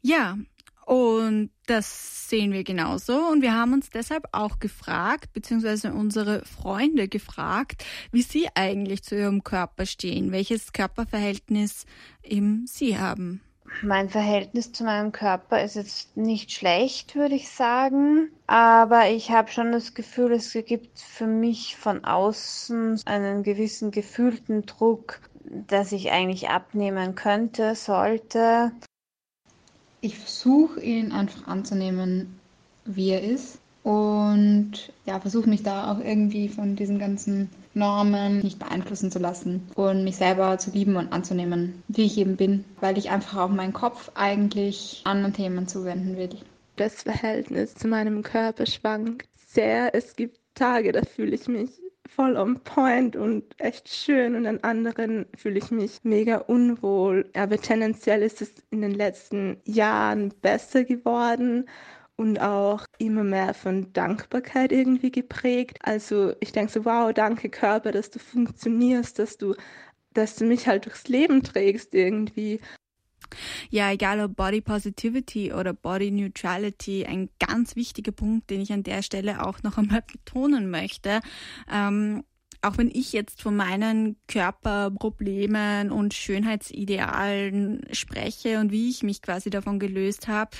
Ja, 0.00 0.38
und 0.88 1.50
das 1.66 2.30
sehen 2.30 2.50
wir 2.50 2.64
genauso. 2.64 3.12
Und 3.28 3.42
wir 3.42 3.52
haben 3.52 3.74
uns 3.74 3.90
deshalb 3.90 4.24
auch 4.32 4.58
gefragt, 4.58 5.34
beziehungsweise 5.34 5.92
unsere 5.92 6.42
Freunde 6.46 7.08
gefragt, 7.08 7.84
wie 8.10 8.22
sie 8.22 8.48
eigentlich 8.54 9.02
zu 9.02 9.14
ihrem 9.14 9.44
Körper 9.44 9.84
stehen, 9.84 10.32
welches 10.32 10.72
Körperverhältnis 10.72 11.84
eben 12.22 12.64
sie 12.66 12.98
haben. 12.98 13.42
Mein 13.82 14.08
Verhältnis 14.08 14.72
zu 14.72 14.82
meinem 14.82 15.12
Körper 15.12 15.62
ist 15.62 15.76
jetzt 15.76 16.16
nicht 16.16 16.52
schlecht, 16.52 17.14
würde 17.14 17.34
ich 17.34 17.50
sagen. 17.50 18.30
Aber 18.46 19.10
ich 19.10 19.30
habe 19.30 19.50
schon 19.50 19.72
das 19.72 19.92
Gefühl, 19.92 20.32
es 20.32 20.54
gibt 20.54 20.98
für 20.98 21.26
mich 21.26 21.76
von 21.76 22.06
außen 22.06 23.02
einen 23.04 23.42
gewissen 23.42 23.90
gefühlten 23.90 24.64
Druck, 24.64 25.20
dass 25.44 25.92
ich 25.92 26.12
eigentlich 26.12 26.48
abnehmen 26.48 27.14
könnte, 27.14 27.74
sollte. 27.74 28.72
Ich 30.00 30.18
versuche 30.18 30.80
ihn 30.80 31.12
einfach 31.12 31.46
anzunehmen, 31.46 32.38
wie 32.84 33.10
er 33.10 33.22
ist. 33.22 33.58
Und 33.82 34.92
ja, 35.06 35.18
versuche 35.20 35.48
mich 35.48 35.62
da 35.62 35.92
auch 35.92 36.00
irgendwie 36.00 36.48
von 36.48 36.76
diesen 36.76 36.98
ganzen 36.98 37.48
Normen 37.74 38.40
nicht 38.40 38.58
beeinflussen 38.58 39.10
zu 39.10 39.18
lassen 39.18 39.66
und 39.76 40.04
mich 40.04 40.16
selber 40.16 40.58
zu 40.58 40.70
lieben 40.72 40.96
und 40.96 41.12
anzunehmen, 41.12 41.82
wie 41.88 42.04
ich 42.04 42.18
eben 42.18 42.36
bin, 42.36 42.64
weil 42.80 42.98
ich 42.98 43.10
einfach 43.10 43.38
auch 43.38 43.48
meinen 43.48 43.72
Kopf 43.72 44.10
eigentlich 44.14 45.00
anderen 45.04 45.32
Themen 45.32 45.68
zuwenden 45.68 46.16
will. 46.16 46.30
Das 46.76 47.02
Verhältnis 47.02 47.74
zu 47.74 47.88
meinem 47.88 48.22
Körper 48.22 48.66
schwankt 48.66 49.28
sehr. 49.46 49.94
Es 49.94 50.16
gibt 50.16 50.38
Tage, 50.54 50.92
da 50.92 51.02
fühle 51.02 51.34
ich 51.34 51.48
mich 51.48 51.70
voll 52.08 52.36
on 52.36 52.60
point 52.64 53.16
und 53.16 53.44
echt 53.58 53.88
schön 53.88 54.34
und 54.34 54.46
an 54.46 54.58
anderen 54.60 55.26
fühle 55.36 55.58
ich 55.58 55.70
mich 55.70 56.00
mega 56.02 56.38
unwohl. 56.38 57.30
Aber 57.34 57.58
tendenziell 57.58 58.22
ist 58.22 58.42
es 58.42 58.52
in 58.70 58.82
den 58.82 58.92
letzten 58.92 59.60
Jahren 59.64 60.30
besser 60.42 60.84
geworden 60.84 61.68
und 62.16 62.40
auch 62.40 62.84
immer 62.98 63.22
mehr 63.24 63.54
von 63.54 63.92
Dankbarkeit 63.92 64.72
irgendwie 64.72 65.10
geprägt. 65.12 65.78
Also 65.82 66.34
ich 66.40 66.52
denke 66.52 66.72
so, 66.72 66.84
wow, 66.84 67.12
danke 67.12 67.48
Körper, 67.48 67.92
dass 67.92 68.10
du 68.10 68.18
funktionierst, 68.18 69.18
dass 69.18 69.38
du, 69.38 69.54
dass 70.14 70.36
du 70.36 70.44
mich 70.44 70.66
halt 70.66 70.86
durchs 70.86 71.08
Leben 71.08 71.42
trägst 71.42 71.94
irgendwie. 71.94 72.60
Ja, 73.70 73.92
egal 73.92 74.20
ob 74.20 74.36
Body 74.36 74.60
Positivity 74.60 75.52
oder 75.52 75.72
Body 75.72 76.10
Neutrality, 76.10 77.06
ein 77.06 77.30
ganz 77.38 77.76
wichtiger 77.76 78.12
Punkt, 78.12 78.50
den 78.50 78.60
ich 78.60 78.72
an 78.72 78.82
der 78.82 79.02
Stelle 79.02 79.46
auch 79.46 79.62
noch 79.62 79.78
einmal 79.78 80.02
betonen 80.12 80.70
möchte. 80.70 81.20
Ähm, 81.72 82.24
auch 82.60 82.76
wenn 82.76 82.90
ich 82.90 83.12
jetzt 83.12 83.40
von 83.40 83.54
meinen 83.54 84.16
Körperproblemen 84.26 85.92
und 85.92 86.12
Schönheitsidealen 86.14 87.82
spreche 87.92 88.58
und 88.58 88.72
wie 88.72 88.90
ich 88.90 89.02
mich 89.04 89.22
quasi 89.22 89.48
davon 89.48 89.78
gelöst 89.78 90.26
habe, 90.26 90.50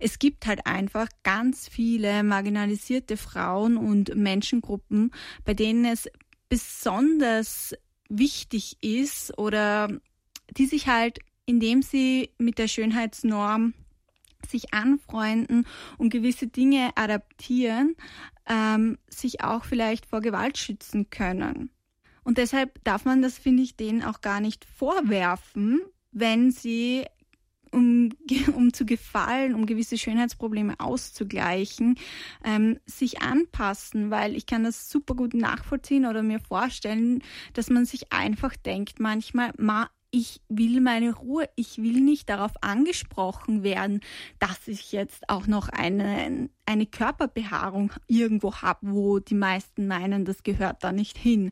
es 0.00 0.18
gibt 0.18 0.46
halt 0.46 0.66
einfach 0.66 1.08
ganz 1.22 1.68
viele 1.68 2.24
marginalisierte 2.24 3.16
Frauen 3.16 3.76
und 3.76 4.16
Menschengruppen, 4.16 5.12
bei 5.44 5.54
denen 5.54 5.84
es 5.84 6.08
besonders 6.48 7.74
wichtig 8.08 8.76
ist 8.80 9.36
oder 9.38 9.88
die 10.56 10.66
sich 10.66 10.88
halt 10.88 11.18
indem 11.46 11.82
sie 11.82 12.30
mit 12.38 12.58
der 12.58 12.68
Schönheitsnorm 12.68 13.74
sich 14.46 14.74
anfreunden 14.74 15.66
und 15.98 16.10
gewisse 16.10 16.46
Dinge 16.46 16.90
adaptieren, 16.96 17.96
ähm, 18.46 18.98
sich 19.08 19.42
auch 19.42 19.64
vielleicht 19.64 20.06
vor 20.06 20.20
Gewalt 20.20 20.58
schützen 20.58 21.10
können. 21.10 21.70
Und 22.24 22.38
deshalb 22.38 22.82
darf 22.84 23.04
man 23.04 23.22
das, 23.22 23.38
finde 23.38 23.62
ich, 23.62 23.76
denen 23.76 24.02
auch 24.02 24.20
gar 24.20 24.40
nicht 24.40 24.64
vorwerfen, 24.64 25.80
wenn 26.10 26.50
sie, 26.50 27.04
um, 27.70 28.10
um 28.54 28.72
zu 28.72 28.86
gefallen, 28.86 29.54
um 29.54 29.66
gewisse 29.66 29.98
Schönheitsprobleme 29.98 30.80
auszugleichen, 30.80 31.96
ähm, 32.44 32.78
sich 32.86 33.20
anpassen, 33.20 34.10
weil 34.10 34.36
ich 34.36 34.46
kann 34.46 34.64
das 34.64 34.88
super 34.88 35.14
gut 35.14 35.34
nachvollziehen 35.34 36.06
oder 36.06 36.22
mir 36.22 36.40
vorstellen, 36.40 37.22
dass 37.52 37.68
man 37.68 37.84
sich 37.84 38.12
einfach 38.12 38.56
denkt 38.56 39.00
manchmal, 39.00 39.52
ma, 39.58 39.90
ich 40.14 40.40
will 40.48 40.80
meine 40.80 41.12
Ruhe, 41.12 41.48
ich 41.56 41.78
will 41.78 42.00
nicht 42.00 42.28
darauf 42.28 42.52
angesprochen 42.60 43.64
werden, 43.64 44.00
dass 44.38 44.68
ich 44.68 44.92
jetzt 44.92 45.28
auch 45.28 45.48
noch 45.48 45.68
eine, 45.68 46.48
eine 46.66 46.86
Körperbehaarung 46.86 47.90
irgendwo 48.06 48.54
habe, 48.54 48.92
wo 48.92 49.18
die 49.18 49.34
meisten 49.34 49.88
meinen, 49.88 50.24
das 50.24 50.44
gehört 50.44 50.84
da 50.84 50.92
nicht 50.92 51.18
hin. 51.18 51.50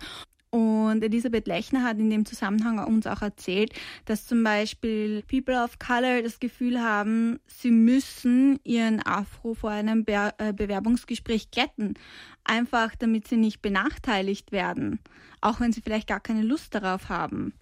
Und 0.51 1.03
Elisabeth 1.03 1.49
Lechner 1.49 1.83
hat 1.83 1.99
in 1.99 2.09
dem 2.09 2.25
Zusammenhang 2.25 2.79
uns 2.87 3.09
auch 3.09 3.23
erzählt, 3.23 3.73
dass 4.05 4.27
zum 4.27 4.45
Beispiel 4.45 5.25
People 5.29 5.61
of 5.61 5.81
Color 5.81 6.23
das 6.23 6.39
Gefühl 6.39 6.81
haben, 6.81 7.41
sie 7.47 7.73
müssen 7.73 8.61
ihren 8.63 9.05
Afro 9.05 9.55
vor 9.55 9.71
einem 9.71 10.05
Be 10.05 10.31
äh, 10.39 10.53
Bewerbungsgespräch 10.53 11.51
glätten, 11.51 11.95
einfach 12.45 12.95
damit 12.95 13.27
sie 13.27 13.39
nicht 13.39 13.61
benachteiligt 13.61 14.53
werden, 14.53 15.01
auch 15.41 15.59
wenn 15.59 15.73
sie 15.73 15.81
vielleicht 15.81 16.07
gar 16.07 16.21
keine 16.21 16.43
Lust 16.43 16.77
darauf 16.77 17.09
haben. 17.09 17.55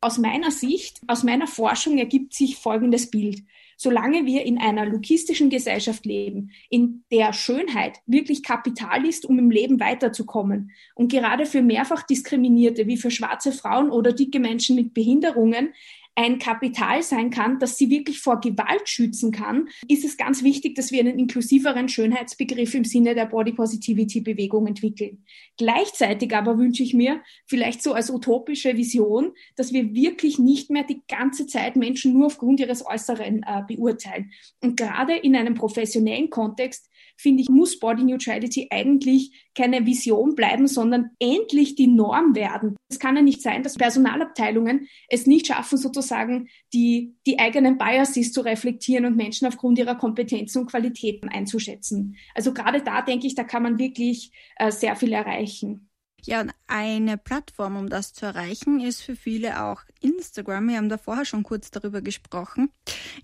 Aus 0.00 0.18
meiner 0.18 0.52
Sicht, 0.52 1.00
aus 1.08 1.24
meiner 1.24 1.48
Forschung 1.48 1.98
ergibt 1.98 2.32
sich 2.32 2.56
folgendes 2.56 3.10
Bild. 3.10 3.42
Solange 3.76 4.26
wir 4.26 4.44
in 4.44 4.58
einer 4.58 4.86
lukistischen 4.86 5.50
Gesellschaft 5.50 6.04
leben, 6.04 6.50
in 6.68 7.04
der 7.12 7.32
Schönheit 7.32 8.00
wirklich 8.06 8.42
Kapital 8.42 9.06
ist, 9.06 9.24
um 9.24 9.38
im 9.38 9.50
Leben 9.50 9.78
weiterzukommen 9.78 10.72
und 10.94 11.10
gerade 11.10 11.46
für 11.46 11.62
mehrfach 11.62 12.02
Diskriminierte 12.02 12.86
wie 12.86 12.96
für 12.96 13.10
schwarze 13.10 13.52
Frauen 13.52 13.90
oder 13.90 14.12
dicke 14.12 14.40
Menschen 14.40 14.76
mit 14.76 14.94
Behinderungen 14.94 15.74
ein 16.18 16.40
Kapital 16.40 17.00
sein 17.04 17.30
kann, 17.30 17.60
das 17.60 17.78
sie 17.78 17.90
wirklich 17.90 18.18
vor 18.18 18.40
Gewalt 18.40 18.88
schützen 18.88 19.30
kann, 19.30 19.68
ist 19.86 20.04
es 20.04 20.16
ganz 20.16 20.42
wichtig, 20.42 20.74
dass 20.74 20.90
wir 20.90 20.98
einen 20.98 21.16
inklusiveren 21.16 21.88
Schönheitsbegriff 21.88 22.74
im 22.74 22.82
Sinne 22.82 23.14
der 23.14 23.26
Body 23.26 23.52
Positivity 23.52 24.20
Bewegung 24.20 24.66
entwickeln. 24.66 25.24
Gleichzeitig 25.58 26.34
aber 26.34 26.58
wünsche 26.58 26.82
ich 26.82 26.92
mir 26.92 27.20
vielleicht 27.46 27.84
so 27.84 27.92
als 27.92 28.10
utopische 28.10 28.76
Vision, 28.76 29.30
dass 29.54 29.72
wir 29.72 29.94
wirklich 29.94 30.40
nicht 30.40 30.70
mehr 30.70 30.82
die 30.82 31.02
ganze 31.06 31.46
Zeit 31.46 31.76
Menschen 31.76 32.14
nur 32.14 32.26
aufgrund 32.26 32.58
ihres 32.58 32.84
Äußeren 32.84 33.44
äh, 33.44 33.62
beurteilen. 33.68 34.32
Und 34.60 34.76
gerade 34.76 35.14
in 35.14 35.36
einem 35.36 35.54
professionellen 35.54 36.30
Kontext 36.30 36.90
finde 37.18 37.42
ich, 37.42 37.48
muss 37.48 37.78
Body 37.78 38.04
Neutrality 38.04 38.68
eigentlich 38.70 39.32
keine 39.54 39.84
Vision 39.84 40.34
bleiben, 40.36 40.68
sondern 40.68 41.10
endlich 41.18 41.74
die 41.74 41.88
Norm 41.88 42.34
werden. 42.36 42.76
Es 42.88 43.00
kann 43.00 43.16
ja 43.16 43.22
nicht 43.22 43.42
sein, 43.42 43.62
dass 43.62 43.74
Personalabteilungen 43.74 44.88
es 45.08 45.26
nicht 45.26 45.48
schaffen, 45.48 45.76
sozusagen 45.76 46.48
die, 46.72 47.16
die 47.26 47.38
eigenen 47.40 47.76
Biases 47.76 48.32
zu 48.32 48.40
reflektieren 48.40 49.04
und 49.04 49.16
Menschen 49.16 49.48
aufgrund 49.48 49.78
ihrer 49.78 49.96
Kompetenzen 49.96 50.60
und 50.60 50.70
Qualitäten 50.70 51.28
einzuschätzen. 51.28 52.16
Also 52.34 52.54
gerade 52.54 52.82
da 52.82 53.02
denke 53.02 53.26
ich, 53.26 53.34
da 53.34 53.42
kann 53.42 53.64
man 53.64 53.78
wirklich 53.78 54.30
äh, 54.56 54.70
sehr 54.70 54.94
viel 54.94 55.12
erreichen. 55.12 55.87
Ja, 56.24 56.40
und 56.40 56.52
eine 56.66 57.16
Plattform, 57.16 57.76
um 57.76 57.88
das 57.88 58.12
zu 58.12 58.26
erreichen, 58.26 58.80
ist 58.80 59.02
für 59.02 59.16
viele 59.16 59.62
auch 59.62 59.82
Instagram. 60.00 60.68
Wir 60.68 60.76
haben 60.76 60.88
da 60.88 60.98
vorher 60.98 61.24
schon 61.24 61.42
kurz 61.42 61.70
darüber 61.70 62.02
gesprochen. 62.02 62.70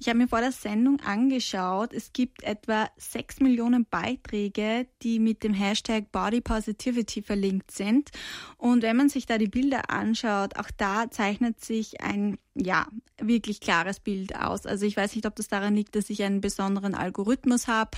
Ich 0.00 0.08
habe 0.08 0.18
mir 0.18 0.28
vor 0.28 0.40
der 0.40 0.52
Sendung 0.52 1.00
angeschaut, 1.00 1.92
es 1.92 2.12
gibt 2.12 2.42
etwa 2.44 2.88
sechs 2.96 3.40
Millionen 3.40 3.84
Beiträge, 3.84 4.86
die 5.02 5.18
mit 5.18 5.42
dem 5.42 5.54
Hashtag 5.54 6.12
Body 6.12 6.40
Positivity 6.40 7.22
verlinkt 7.22 7.70
sind. 7.72 8.10
Und 8.56 8.82
wenn 8.82 8.96
man 8.96 9.08
sich 9.08 9.26
da 9.26 9.38
die 9.38 9.48
Bilder 9.48 9.90
anschaut, 9.90 10.56
auch 10.56 10.70
da 10.76 11.10
zeichnet 11.10 11.64
sich 11.64 12.00
ein 12.00 12.38
ja, 12.54 12.86
wirklich 13.18 13.60
klares 13.60 13.98
Bild 13.98 14.36
aus. 14.36 14.64
Also 14.64 14.86
ich 14.86 14.96
weiß 14.96 15.14
nicht, 15.14 15.26
ob 15.26 15.34
das 15.34 15.48
daran 15.48 15.74
liegt, 15.74 15.96
dass 15.96 16.08
ich 16.08 16.22
einen 16.22 16.40
besonderen 16.40 16.94
Algorithmus 16.94 17.66
habe 17.66 17.90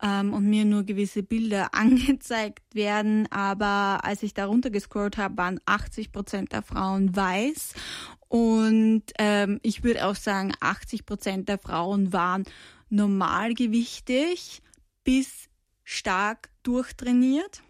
ähm, 0.00 0.32
und 0.32 0.48
mir 0.48 0.64
nur 0.64 0.84
gewisse 0.84 1.22
Bilder 1.22 1.68
angezeigt 1.74 2.74
werden. 2.74 3.30
Aber 3.32 4.04
als 4.04 4.22
ich 4.22 4.32
da 4.32 4.46
runtergescrollt 4.46 5.16
habe, 5.16 5.36
waren 5.36 5.60
80 5.66 6.12
Prozent 6.12 6.52
der 6.52 6.62
Frauen 6.62 7.14
weiß. 7.16 7.74
Und 8.28 9.02
ähm, 9.18 9.60
ich 9.62 9.82
würde 9.82 10.06
auch 10.06 10.16
sagen, 10.16 10.52
80 10.60 11.04
Prozent 11.04 11.48
der 11.48 11.58
Frauen 11.58 12.12
waren 12.12 12.44
normalgewichtig 12.88 14.62
bis 15.04 15.48
stark 15.82 16.50
durchtrainiert. 16.62 17.62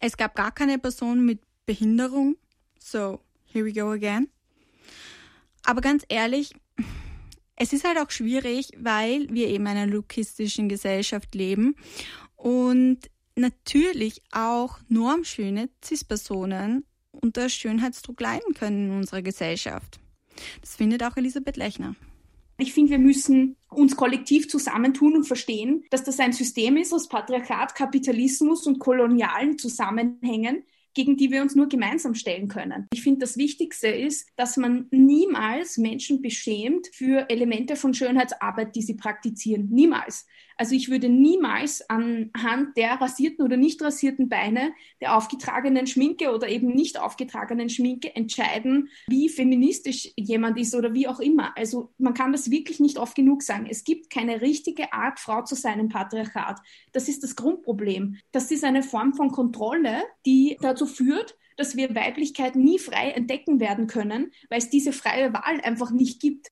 Es 0.00 0.16
gab 0.16 0.34
gar 0.34 0.52
keine 0.52 0.78
Person 0.78 1.24
mit 1.24 1.40
Behinderung. 1.66 2.36
So, 2.78 3.20
here 3.44 3.64
we 3.64 3.72
go 3.72 3.90
again. 3.90 4.33
Aber 5.64 5.80
ganz 5.80 6.04
ehrlich, 6.08 6.54
es 7.56 7.72
ist 7.72 7.84
halt 7.84 7.98
auch 7.98 8.10
schwierig, 8.10 8.70
weil 8.78 9.28
wir 9.30 9.48
eben 9.48 9.66
in 9.66 9.76
einer 9.76 9.86
lukistischen 9.86 10.68
Gesellschaft 10.68 11.34
leben 11.34 11.76
und 12.36 12.98
natürlich 13.36 14.22
auch 14.32 14.78
normschöne 14.88 15.68
CIS-Personen 15.82 16.84
unter 17.12 17.48
Schönheitsdruck 17.48 18.20
leiden 18.20 18.54
können 18.54 18.90
in 18.90 18.96
unserer 18.98 19.22
Gesellschaft. 19.22 20.00
Das 20.60 20.76
findet 20.76 21.02
auch 21.04 21.16
Elisabeth 21.16 21.56
Lechner. 21.56 21.94
Ich 22.58 22.72
finde, 22.72 22.92
wir 22.92 22.98
müssen 22.98 23.56
uns 23.68 23.96
kollektiv 23.96 24.48
zusammentun 24.48 25.16
und 25.16 25.24
verstehen, 25.24 25.84
dass 25.90 26.04
das 26.04 26.20
ein 26.20 26.32
System 26.32 26.76
ist 26.76 26.92
aus 26.92 27.08
Patriarchat, 27.08 27.74
Kapitalismus 27.74 28.66
und 28.66 28.78
kolonialen 28.78 29.58
Zusammenhängen, 29.58 30.64
gegen 30.94 31.16
die 31.16 31.30
wir 31.30 31.42
uns 31.42 31.54
nur 31.54 31.68
gemeinsam 31.68 32.14
stellen 32.14 32.48
können. 32.48 32.86
Ich 32.92 33.02
finde, 33.02 33.20
das 33.20 33.36
Wichtigste 33.36 33.88
ist, 33.88 34.28
dass 34.36 34.56
man 34.56 34.86
niemals 34.90 35.76
Menschen 35.76 36.22
beschämt 36.22 36.88
für 36.92 37.28
Elemente 37.28 37.76
von 37.76 37.94
Schönheitsarbeit, 37.94 38.74
die 38.74 38.82
sie 38.82 38.94
praktizieren. 38.94 39.68
Niemals. 39.70 40.26
Also 40.56 40.74
ich 40.74 40.90
würde 40.90 41.08
niemals 41.08 41.88
anhand 41.88 42.76
der 42.76 42.92
rasierten 43.00 43.44
oder 43.44 43.56
nicht 43.56 43.82
rasierten 43.82 44.28
Beine, 44.28 44.72
der 45.00 45.16
aufgetragenen 45.16 45.86
Schminke 45.86 46.32
oder 46.32 46.48
eben 46.48 46.68
nicht 46.68 47.00
aufgetragenen 47.00 47.68
Schminke 47.68 48.14
entscheiden, 48.14 48.88
wie 49.06 49.28
feministisch 49.28 50.12
jemand 50.16 50.58
ist 50.58 50.74
oder 50.74 50.94
wie 50.94 51.08
auch 51.08 51.20
immer. 51.20 51.56
Also 51.56 51.92
man 51.98 52.14
kann 52.14 52.32
das 52.32 52.50
wirklich 52.50 52.80
nicht 52.80 52.98
oft 52.98 53.14
genug 53.14 53.42
sagen. 53.42 53.66
Es 53.68 53.84
gibt 53.84 54.10
keine 54.10 54.40
richtige 54.40 54.92
Art, 54.92 55.20
Frau 55.20 55.42
zu 55.42 55.54
sein 55.54 55.80
im 55.80 55.88
Patriarchat. 55.88 56.60
Das 56.92 57.08
ist 57.08 57.22
das 57.22 57.36
Grundproblem. 57.36 58.18
Das 58.32 58.50
ist 58.50 58.64
eine 58.64 58.82
Form 58.82 59.14
von 59.14 59.30
Kontrolle, 59.30 60.02
die 60.26 60.56
dazu 60.60 60.86
führt, 60.86 61.36
dass 61.56 61.76
wir 61.76 61.94
Weiblichkeit 61.94 62.56
nie 62.56 62.78
frei 62.78 63.10
entdecken 63.10 63.60
werden 63.60 63.86
können, 63.86 64.32
weil 64.48 64.58
es 64.58 64.70
diese 64.70 64.92
freie 64.92 65.32
Wahl 65.32 65.60
einfach 65.62 65.90
nicht 65.90 66.20
gibt. 66.20 66.48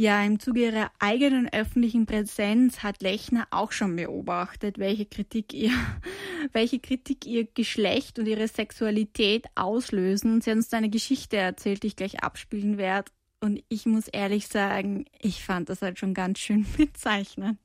Ja, 0.00 0.24
im 0.24 0.38
Zuge 0.38 0.62
ihrer 0.62 0.90
eigenen 0.98 1.52
öffentlichen 1.52 2.06
Präsenz 2.06 2.82
hat 2.82 3.02
Lechner 3.02 3.46
auch 3.50 3.70
schon 3.70 3.96
beobachtet, 3.96 4.78
welche 4.78 5.04
Kritik 5.04 5.52
ihr, 5.52 5.72
welche 6.52 6.78
Kritik 6.78 7.26
ihr 7.26 7.44
Geschlecht 7.44 8.18
und 8.18 8.24
ihre 8.24 8.48
Sexualität 8.48 9.44
auslösen. 9.56 10.40
Sie 10.40 10.48
hat 10.48 10.56
uns 10.56 10.72
eine 10.72 10.88
Geschichte 10.88 11.36
erzählt, 11.36 11.82
die 11.82 11.88
ich 11.88 11.96
gleich 11.96 12.24
abspielen 12.24 12.78
werde. 12.78 13.12
Und 13.40 13.62
ich 13.68 13.84
muss 13.84 14.08
ehrlich 14.08 14.48
sagen, 14.48 15.04
ich 15.20 15.44
fand 15.44 15.68
das 15.68 15.82
halt 15.82 15.98
schon 15.98 16.14
ganz 16.14 16.38
schön 16.38 16.64
bezeichnend. 16.78 17.60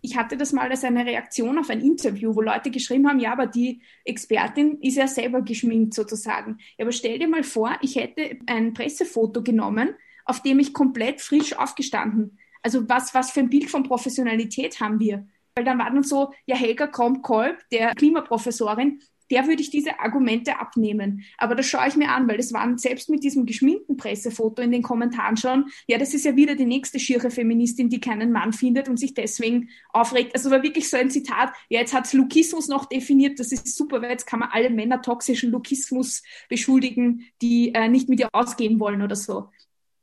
Ich 0.00 0.16
hatte 0.16 0.36
das 0.36 0.52
mal 0.52 0.68
als 0.68 0.82
eine 0.82 1.06
Reaktion 1.06 1.60
auf 1.60 1.70
ein 1.70 1.80
Interview, 1.80 2.34
wo 2.34 2.40
Leute 2.40 2.72
geschrieben 2.72 3.08
haben, 3.08 3.20
ja, 3.20 3.30
aber 3.30 3.46
die 3.46 3.80
Expertin 4.04 4.80
ist 4.80 4.96
ja 4.96 5.06
selber 5.06 5.42
geschminkt 5.42 5.94
sozusagen. 5.94 6.58
Ja, 6.76 6.86
aber 6.86 6.92
stell 6.92 7.20
dir 7.20 7.28
mal 7.28 7.44
vor, 7.44 7.78
ich 7.82 7.94
hätte 7.94 8.36
ein 8.46 8.74
Pressefoto 8.74 9.44
genommen, 9.44 9.94
auf 10.24 10.42
dem 10.42 10.58
ich 10.58 10.72
komplett 10.72 11.20
frisch 11.20 11.56
aufgestanden. 11.56 12.38
Also 12.62 12.88
was, 12.88 13.14
was 13.14 13.30
für 13.30 13.40
ein 13.40 13.50
Bild 13.50 13.70
von 13.70 13.82
Professionalität 13.82 14.80
haben 14.80 15.00
wir? 15.00 15.26
Weil 15.54 15.64
dann 15.64 15.78
war 15.78 15.90
dann 15.90 16.02
so, 16.02 16.32
ja, 16.46 16.56
Helga 16.56 16.86
Kromp-Kolb, 16.86 17.58
der 17.70 17.94
Klimaprofessorin, 17.94 19.00
der 19.30 19.46
würde 19.46 19.62
ich 19.62 19.70
diese 19.70 20.00
Argumente 20.00 20.58
abnehmen. 20.58 21.24
Aber 21.38 21.54
das 21.54 21.66
schaue 21.66 21.88
ich 21.88 21.96
mir 21.96 22.10
an, 22.10 22.28
weil 22.28 22.36
das 22.36 22.52
waren 22.52 22.78
selbst 22.78 23.08
mit 23.08 23.24
diesem 23.24 23.46
geschminkten 23.46 23.96
Pressefoto 23.96 24.62
in 24.62 24.72
den 24.72 24.82
Kommentaren 24.82 25.36
schon, 25.36 25.66
ja, 25.86 25.98
das 25.98 26.14
ist 26.14 26.24
ja 26.24 26.36
wieder 26.36 26.54
die 26.54 26.66
nächste 26.66 26.98
schiere 26.98 27.30
Feministin, 27.30 27.88
die 27.88 28.00
keinen 28.00 28.32
Mann 28.32 28.52
findet 28.52 28.88
und 28.88 28.98
sich 28.98 29.14
deswegen 29.14 29.70
aufregt. 29.90 30.34
Also 30.34 30.50
war 30.50 30.62
wirklich 30.62 30.88
so 30.90 30.96
ein 30.96 31.10
Zitat, 31.10 31.52
ja, 31.68 31.80
jetzt 31.80 31.94
hat 31.94 32.12
Lukismus 32.12 32.68
noch 32.68 32.86
definiert, 32.86 33.40
das 33.40 33.52
ist 33.52 33.74
super, 33.74 34.02
weil 34.02 34.10
jetzt 34.10 34.26
kann 34.26 34.40
man 34.40 34.50
alle 34.52 34.70
Männer 34.70 35.00
toxischen 35.00 35.50
Lukismus 35.50 36.22
beschuldigen, 36.48 37.24
die 37.40 37.74
äh, 37.74 37.88
nicht 37.88 38.08
mit 38.08 38.20
ihr 38.20 38.28
ausgehen 38.32 38.78
wollen 38.78 39.02
oder 39.02 39.16
so 39.16 39.48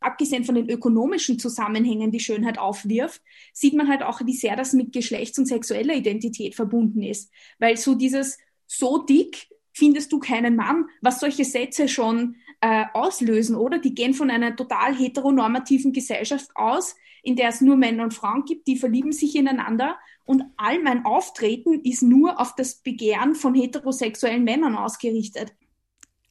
abgesehen 0.01 0.43
von 0.43 0.55
den 0.55 0.69
ökonomischen 0.69 1.39
Zusammenhängen, 1.39 2.11
die 2.11 2.19
Schönheit 2.19 2.57
aufwirft, 2.57 3.21
sieht 3.53 3.73
man 3.73 3.87
halt 3.87 4.03
auch, 4.03 4.21
wie 4.25 4.33
sehr 4.33 4.55
das 4.55 4.73
mit 4.73 4.91
Geschlechts- 4.91 5.39
und 5.39 5.45
sexueller 5.45 5.93
Identität 5.93 6.55
verbunden 6.55 7.01
ist. 7.01 7.31
Weil 7.59 7.77
so 7.77 7.95
dieses 7.95 8.37
so 8.67 8.99
dick 8.99 9.47
findest 9.73 10.11
du 10.11 10.19
keinen 10.19 10.55
Mann, 10.55 10.85
was 11.01 11.19
solche 11.19 11.45
Sätze 11.45 11.87
schon 11.87 12.35
äh, 12.59 12.85
auslösen, 12.93 13.55
oder? 13.55 13.79
Die 13.79 13.95
gehen 13.95 14.13
von 14.13 14.29
einer 14.29 14.55
total 14.55 14.93
heteronormativen 14.93 15.93
Gesellschaft 15.93 16.49
aus, 16.55 16.95
in 17.23 17.35
der 17.35 17.49
es 17.49 17.61
nur 17.61 17.77
Männer 17.77 18.03
und 18.03 18.13
Frauen 18.13 18.43
gibt, 18.45 18.67
die 18.67 18.75
verlieben 18.75 19.11
sich 19.11 19.35
ineinander 19.35 19.97
und 20.25 20.43
all 20.57 20.81
mein 20.81 21.05
Auftreten 21.05 21.81
ist 21.83 22.01
nur 22.01 22.39
auf 22.39 22.55
das 22.55 22.75
Begehren 22.75 23.35
von 23.35 23.53
heterosexuellen 23.53 24.43
Männern 24.43 24.75
ausgerichtet. 24.75 25.53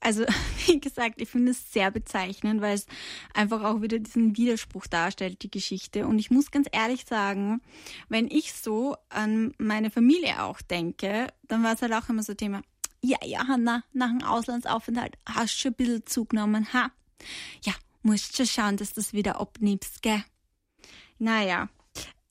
Also, 0.01 0.25
wie 0.67 0.81
gesagt, 0.81 1.21
ich 1.21 1.29
finde 1.29 1.53
es 1.53 1.73
sehr 1.73 1.91
bezeichnend, 1.91 2.61
weil 2.61 2.75
es 2.75 2.87
einfach 3.35 3.63
auch 3.63 3.83
wieder 3.83 3.99
diesen 3.99 4.37
Widerspruch 4.37 4.87
darstellt, 4.87 5.43
die 5.43 5.51
Geschichte. 5.51 6.07
Und 6.07 6.19
ich 6.19 6.31
muss 6.31 6.51
ganz 6.51 6.69
ehrlich 6.73 7.05
sagen, 7.07 7.61
wenn 8.09 8.31
ich 8.31 8.55
so 8.55 8.97
an 9.11 9.55
meine 9.59 9.91
Familie 9.91 10.43
auch 10.43 10.61
denke, 10.63 11.29
dann 11.49 11.63
war 11.63 11.75
es 11.75 11.83
halt 11.83 11.93
auch 11.93 12.09
immer 12.09 12.23
so 12.23 12.35
Thema, 12.35 12.63
ja, 13.03 13.19
ja, 13.25 13.47
Hanna, 13.47 13.85
nach 13.93 14.11
dem 14.11 14.23
Auslandsaufenthalt 14.23 15.17
hast 15.27 15.55
du 15.55 15.61
schon 15.61 15.73
ein 15.73 15.77
bisschen 15.77 16.07
zugenommen, 16.07 16.73
ha? 16.73 16.91
Ja, 17.65 17.73
musst 18.03 18.37
schon 18.37 18.47
schauen, 18.47 18.77
dass 18.77 18.91
du 18.91 19.01
das 19.01 19.13
wieder 19.13 19.41
abnimmst, 19.41 20.03
gell? 20.03 20.23
Naja, 21.19 21.69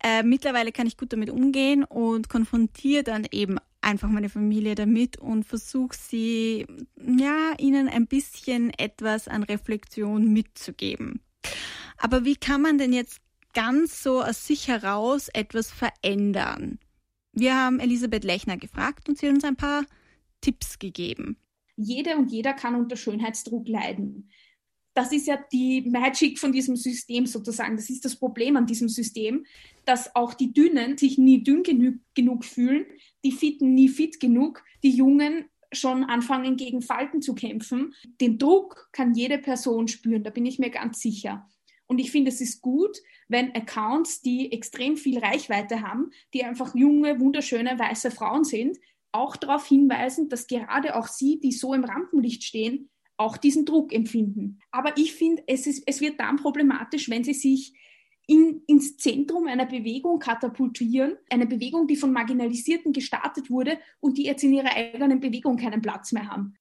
äh, 0.03 0.23
mittlerweile 0.23 0.71
kann 0.71 0.87
ich 0.87 0.97
gut 0.97 1.11
damit 1.11 1.29
umgehen 1.29 1.83
und 1.83 2.29
konfrontiere 2.29 3.03
dann 3.03 3.27
eben 3.31 3.57
einfach 3.81 4.09
meine 4.09 4.29
Familie 4.29 4.75
damit 4.75 5.17
und 5.17 5.43
versuche 5.43 5.97
sie, 5.97 6.65
ja, 6.97 7.53
ihnen 7.57 7.87
ein 7.87 8.07
bisschen 8.07 8.71
etwas 8.77 9.27
an 9.27 9.43
Reflexion 9.43 10.31
mitzugeben. 10.31 11.21
Aber 11.97 12.25
wie 12.25 12.35
kann 12.35 12.61
man 12.61 12.77
denn 12.77 12.93
jetzt 12.93 13.19
ganz 13.53 14.03
so 14.03 14.21
aus 14.21 14.45
sich 14.45 14.67
heraus 14.67 15.29
etwas 15.33 15.71
verändern? 15.71 16.79
Wir 17.33 17.55
haben 17.55 17.79
Elisabeth 17.79 18.23
Lechner 18.23 18.57
gefragt 18.57 19.07
und 19.07 19.17
sie 19.17 19.27
hat 19.27 19.35
uns 19.35 19.43
ein 19.43 19.55
paar 19.55 19.85
Tipps 20.41 20.79
gegeben. 20.79 21.37
Jede 21.75 22.17
und 22.17 22.31
jeder 22.31 22.53
kann 22.53 22.75
unter 22.75 22.97
Schönheitsdruck 22.97 23.67
leiden. 23.67 24.29
Das 24.93 25.13
ist 25.13 25.27
ja 25.27 25.39
die 25.51 25.81
Magic 25.81 26.39
von 26.39 26.51
diesem 26.51 26.75
System 26.75 27.25
sozusagen. 27.25 27.77
Das 27.77 27.89
ist 27.89 28.03
das 28.03 28.17
Problem 28.17 28.57
an 28.57 28.65
diesem 28.65 28.89
System, 28.89 29.45
dass 29.89 30.15
auch 30.15 30.35
die 30.35 30.53
Dünnen 30.53 30.99
sich 30.99 31.17
nie 31.17 31.43
dünn 31.43 31.63
genug, 31.63 31.95
genug 32.13 32.45
fühlen, 32.45 32.85
die 33.25 33.31
Fitten 33.31 33.73
nie 33.73 33.89
fit 33.89 34.19
genug, 34.19 34.63
die 34.83 34.91
Jungen 34.91 35.45
schon 35.71 36.03
anfangen, 36.03 36.57
gegen 36.57 36.83
Falten 36.83 37.23
zu 37.23 37.33
kämpfen. 37.33 37.95
Den 38.21 38.37
Druck 38.37 38.89
kann 38.91 39.15
jede 39.15 39.39
Person 39.39 39.87
spüren, 39.87 40.23
da 40.23 40.29
bin 40.29 40.45
ich 40.45 40.59
mir 40.59 40.69
ganz 40.69 40.99
sicher. 40.99 41.49
Und 41.87 41.97
ich 41.97 42.11
finde, 42.11 42.29
es 42.29 42.39
ist 42.39 42.61
gut, 42.61 42.99
wenn 43.29 43.55
Accounts, 43.55 44.21
die 44.21 44.51
extrem 44.51 44.95
viel 44.95 45.17
Reichweite 45.17 45.81
haben, 45.81 46.11
die 46.35 46.43
einfach 46.43 46.75
junge, 46.75 47.19
wunderschöne, 47.19 47.79
weiße 47.79 48.11
Frauen 48.11 48.43
sind, 48.43 48.77
auch 49.11 49.35
darauf 49.37 49.65
hinweisen, 49.65 50.29
dass 50.29 50.45
gerade 50.45 50.95
auch 50.95 51.07
sie, 51.07 51.39
die 51.39 51.51
so 51.51 51.73
im 51.73 51.83
Rampenlicht 51.83 52.43
stehen, 52.43 52.91
auch 53.17 53.37
diesen 53.37 53.65
Druck 53.65 53.91
empfinden. 53.91 54.59
Aber 54.69 54.95
ich 54.97 55.13
finde, 55.13 55.41
es, 55.47 55.65
es 55.65 55.99
wird 55.99 56.19
dann 56.19 56.35
problematisch, 56.35 57.09
wenn 57.09 57.23
sie 57.23 57.33
sich 57.33 57.73
in, 58.29 58.61
ins 58.67 58.95
Zentrum 58.97 59.47
einer 59.47 59.65
Bewegung 59.65 60.19
katapultieren, 60.19 61.17
eine 61.31 61.47
Bewegung, 61.47 61.87
die 61.87 61.95
von 61.95 62.13
Marginalisierten 62.13 62.93
gestartet 62.93 63.49
wurde 63.49 63.79
und 63.99 64.19
die 64.19 64.25
jetzt 64.25 64.43
in 64.43 64.53
ihrer 64.53 64.75
eigenen 64.75 65.19
Bewegung 65.19 65.57
keinen 65.57 65.81
Platz 65.81 66.11
mehr 66.11 66.29
haben. 66.29 66.55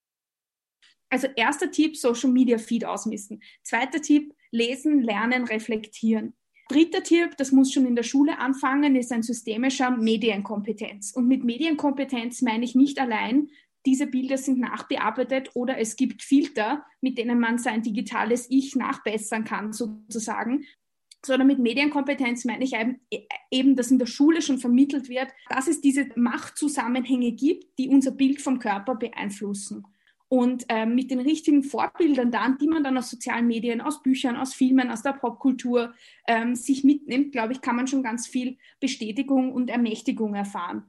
Also 1.10 1.28
erster 1.36 1.70
Tipp, 1.70 1.96
Social 1.96 2.30
Media 2.30 2.56
Feed 2.56 2.86
ausmisten. 2.86 3.42
Zweiter 3.62 4.00
Tipp, 4.00 4.34
lesen, 4.50 5.02
lernen, 5.02 5.44
reflektieren. 5.44 6.32
Dritter 6.70 7.02
Tipp, 7.02 7.36
das 7.36 7.52
muss 7.52 7.72
schon 7.72 7.86
in 7.86 7.96
der 7.96 8.02
Schule 8.02 8.38
anfangen, 8.38 8.96
ist 8.96 9.12
ein 9.12 9.22
systemischer 9.22 9.90
Medienkompetenz. 9.90 11.12
Und 11.12 11.28
mit 11.28 11.44
Medienkompetenz 11.44 12.40
meine 12.40 12.64
ich 12.64 12.74
nicht 12.74 12.98
allein, 12.98 13.48
diese 13.84 14.06
Bilder 14.06 14.38
sind 14.38 14.58
nachbearbeitet 14.58 15.50
oder 15.54 15.78
es 15.78 15.96
gibt 15.96 16.22
Filter, 16.22 16.84
mit 17.00 17.16
denen 17.16 17.38
man 17.38 17.58
sein 17.58 17.82
digitales 17.82 18.50
Ich 18.50 18.74
nachbessern 18.74 19.44
kann, 19.44 19.72
sozusagen, 19.72 20.64
sondern 21.24 21.46
mit 21.48 21.58
Medienkompetenz 21.58 22.44
meine 22.44 22.64
ich 22.64 22.74
eben, 23.50 23.76
dass 23.76 23.90
in 23.90 23.98
der 23.98 24.06
Schule 24.06 24.42
schon 24.42 24.58
vermittelt 24.58 25.08
wird, 25.08 25.28
dass 25.48 25.66
es 25.66 25.80
diese 25.80 26.06
Machtzusammenhänge 26.14 27.32
gibt, 27.32 27.78
die 27.78 27.88
unser 27.88 28.12
Bild 28.12 28.40
vom 28.40 28.58
Körper 28.58 28.94
beeinflussen. 28.94 29.84
Und 30.30 30.66
äh, 30.68 30.84
mit 30.84 31.10
den 31.10 31.20
richtigen 31.20 31.62
Vorbildern 31.62 32.30
dann, 32.30 32.58
die 32.58 32.68
man 32.68 32.84
dann 32.84 32.98
aus 32.98 33.08
sozialen 33.10 33.46
Medien, 33.46 33.80
aus 33.80 34.02
Büchern, 34.02 34.36
aus 34.36 34.52
Filmen, 34.52 34.90
aus 34.90 35.02
der 35.02 35.14
Popkultur 35.14 35.94
ähm, 36.26 36.54
sich 36.54 36.84
mitnimmt, 36.84 37.32
glaube 37.32 37.54
ich, 37.54 37.62
kann 37.62 37.76
man 37.76 37.86
schon 37.86 38.02
ganz 38.02 38.26
viel 38.26 38.58
Bestätigung 38.78 39.52
und 39.52 39.70
Ermächtigung 39.70 40.34
erfahren. 40.34 40.84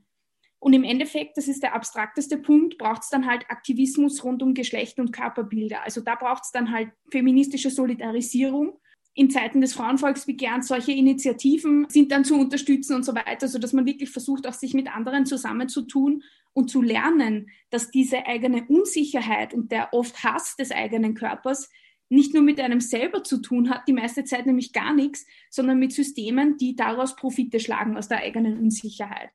Und 0.59 0.73
im 0.73 0.83
Endeffekt, 0.83 1.37
das 1.37 1.47
ist 1.47 1.63
der 1.63 1.73
abstrakteste 1.73 2.37
Punkt, 2.37 2.77
braucht 2.77 3.03
es 3.03 3.09
dann 3.09 3.25
halt 3.25 3.49
Aktivismus 3.49 4.25
rund 4.25 4.43
um 4.43 4.53
Geschlecht 4.53 4.99
und 4.99 5.13
Körperbilder. 5.13 5.83
Also 5.83 6.01
da 6.01 6.15
braucht 6.15 6.43
es 6.43 6.51
dann 6.51 6.71
halt 6.73 6.91
feministische 7.09 7.69
Solidarisierung 7.69 8.77
in 9.13 9.29
Zeiten 9.29 9.61
des 9.61 9.73
Frauenvolksbegehrens 9.73 10.67
solche 10.67 10.91
Initiativen 10.91 11.87
sind 11.89 12.11
dann 12.11 12.23
zu 12.23 12.39
unterstützen 12.39 12.95
und 12.95 13.03
so 13.03 13.15
weiter, 13.15 13.47
sodass 13.47 13.73
man 13.73 13.85
wirklich 13.85 14.11
versucht, 14.11 14.47
auch 14.47 14.53
sich 14.53 14.73
mit 14.73 14.93
anderen 14.93 15.25
zusammenzutun 15.25 16.23
und 16.53 16.69
zu 16.69 16.81
lernen, 16.81 17.49
dass 17.69 17.91
diese 17.91 18.25
eigene 18.25 18.65
Unsicherheit 18.67 19.53
und 19.53 19.71
der 19.71 19.93
oft 19.93 20.23
Hass 20.23 20.55
des 20.55 20.71
eigenen 20.71 21.15
Körpers 21.15 21.69
nicht 22.09 22.33
nur 22.33 22.43
mit 22.43 22.59
einem 22.59 22.81
selber 22.81 23.23
zu 23.23 23.37
tun 23.37 23.69
hat, 23.69 23.87
die 23.87 23.93
meiste 23.93 24.23
Zeit 24.23 24.45
nämlich 24.45 24.73
gar 24.73 24.93
nichts, 24.93 25.25
sondern 25.49 25.79
mit 25.79 25.93
Systemen, 25.93 26.57
die 26.57 26.75
daraus 26.75 27.15
Profite 27.15 27.59
schlagen 27.59 27.97
aus 27.97 28.07
der 28.07 28.19
eigenen 28.19 28.57
Unsicherheit. 28.57 29.29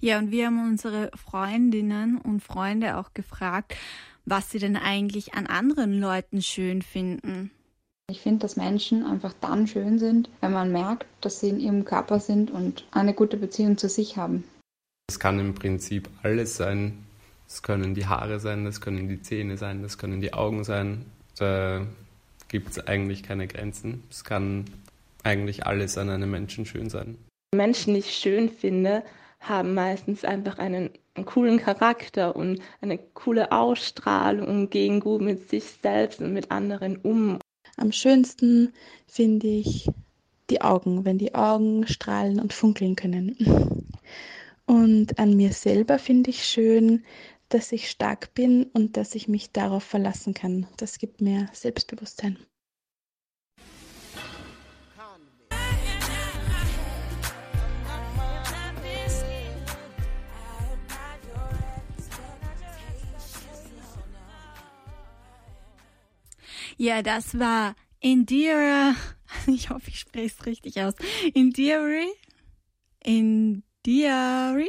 Ja, 0.00 0.18
und 0.18 0.30
wir 0.30 0.46
haben 0.46 0.66
unsere 0.66 1.10
Freundinnen 1.14 2.18
und 2.18 2.40
Freunde 2.42 2.98
auch 2.98 3.14
gefragt, 3.14 3.74
was 4.24 4.50
sie 4.50 4.58
denn 4.58 4.76
eigentlich 4.76 5.34
an 5.34 5.46
anderen 5.46 5.98
Leuten 5.98 6.42
schön 6.42 6.82
finden. 6.82 7.50
Ich 8.12 8.20
finde, 8.20 8.40
dass 8.40 8.56
Menschen 8.56 9.06
einfach 9.06 9.32
dann 9.40 9.66
schön 9.66 9.98
sind, 9.98 10.28
wenn 10.42 10.52
man 10.52 10.70
merkt, 10.70 11.06
dass 11.22 11.40
sie 11.40 11.48
in 11.48 11.58
ihrem 11.58 11.86
Körper 11.86 12.20
sind 12.20 12.50
und 12.50 12.86
eine 12.90 13.14
gute 13.14 13.38
Beziehung 13.38 13.78
zu 13.78 13.88
sich 13.88 14.18
haben. 14.18 14.44
Es 15.08 15.18
kann 15.18 15.38
im 15.38 15.54
Prinzip 15.54 16.10
alles 16.22 16.58
sein. 16.58 17.06
Es 17.48 17.62
können 17.62 17.94
die 17.94 18.04
Haare 18.04 18.38
sein, 18.38 18.66
das 18.66 18.82
können 18.82 19.08
die 19.08 19.22
Zähne 19.22 19.56
sein, 19.56 19.80
das 19.80 19.96
können 19.96 20.20
die 20.20 20.34
Augen 20.34 20.62
sein. 20.62 21.06
Da 21.38 21.86
gibt 22.48 22.68
es 22.72 22.86
eigentlich 22.86 23.22
keine 23.22 23.46
Grenzen. 23.46 24.02
Es 24.10 24.24
kann 24.24 24.66
eigentlich 25.22 25.64
alles 25.64 25.96
an 25.96 26.10
einem 26.10 26.30
Menschen 26.30 26.66
schön 26.66 26.90
sein. 26.90 27.16
Menschen, 27.54 27.94
die 27.94 28.00
ich 28.00 28.12
schön 28.12 28.50
finde, 28.50 29.04
haben 29.40 29.72
meistens 29.72 30.22
einfach 30.22 30.58
einen, 30.58 30.90
einen, 31.14 31.24
coolen 31.24 31.56
Charakter 31.56 32.36
und 32.36 32.60
eine 32.82 32.98
coole 32.98 33.52
Ausstrahlung 33.52 34.48
und 34.48 34.70
gehen 34.70 35.00
gut 35.00 35.22
mit 35.22 35.48
sich 35.48 35.64
selbst 35.82 36.20
und 36.20 36.34
mit 36.34 36.50
anderen 36.50 36.96
um. 36.96 37.38
Am 37.76 37.92
schönsten 37.92 38.72
finde 39.06 39.46
ich 39.46 39.88
die 40.50 40.60
Augen, 40.60 41.04
wenn 41.04 41.18
die 41.18 41.34
Augen 41.34 41.86
strahlen 41.86 42.40
und 42.40 42.52
funkeln 42.52 42.96
können. 42.96 43.36
Und 44.66 45.18
an 45.18 45.36
mir 45.36 45.52
selber 45.52 45.98
finde 45.98 46.30
ich 46.30 46.44
schön, 46.44 47.04
dass 47.48 47.72
ich 47.72 47.90
stark 47.90 48.34
bin 48.34 48.64
und 48.72 48.96
dass 48.96 49.14
ich 49.14 49.28
mich 49.28 49.52
darauf 49.52 49.84
verlassen 49.84 50.34
kann. 50.34 50.66
Das 50.76 50.98
gibt 50.98 51.20
mir 51.20 51.48
Selbstbewusstsein. 51.52 52.38
Ja, 66.76 67.02
das 67.02 67.38
war 67.38 67.74
Indira. 68.00 68.94
Ich 69.46 69.70
hoffe, 69.70 69.88
ich 69.88 69.98
spreche 69.98 70.34
es 70.38 70.44
richtig 70.44 70.82
aus. 70.82 70.92
Indira 71.32 72.04
in 73.02 73.62
Diary 73.86 74.68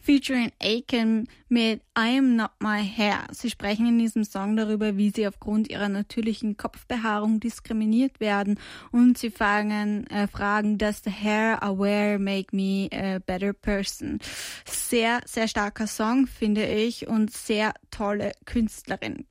featuring 0.00 0.50
Aiken 0.60 1.28
mit 1.48 1.82
I 1.96 2.18
Am 2.18 2.36
Not 2.36 2.50
My 2.60 2.84
Hair. 2.84 3.26
Sie 3.32 3.50
sprechen 3.50 3.86
in 3.86 3.98
diesem 3.98 4.24
Song 4.24 4.56
darüber, 4.56 4.96
wie 4.96 5.10
sie 5.10 5.26
aufgrund 5.26 5.70
ihrer 5.70 5.88
natürlichen 5.88 6.56
Kopfbehaarung 6.56 7.40
diskriminiert 7.40 8.20
werden 8.20 8.58
und 8.90 9.18
sie 9.18 9.30
fragen, 9.30 10.06
äh, 10.08 10.26
fragen, 10.26 10.78
does 10.78 11.02
the 11.04 11.10
hair 11.10 11.58
wear 11.62 12.18
make 12.18 12.54
me 12.54 12.88
a 12.92 13.18
better 13.18 13.52
person? 13.52 14.18
Sehr, 14.64 15.20
sehr 15.26 15.48
starker 15.48 15.86
Song, 15.86 16.26
finde 16.26 16.66
ich, 16.66 17.06
und 17.06 17.32
sehr 17.32 17.74
tolle 17.90 18.32
Künstlerin. 18.44 19.26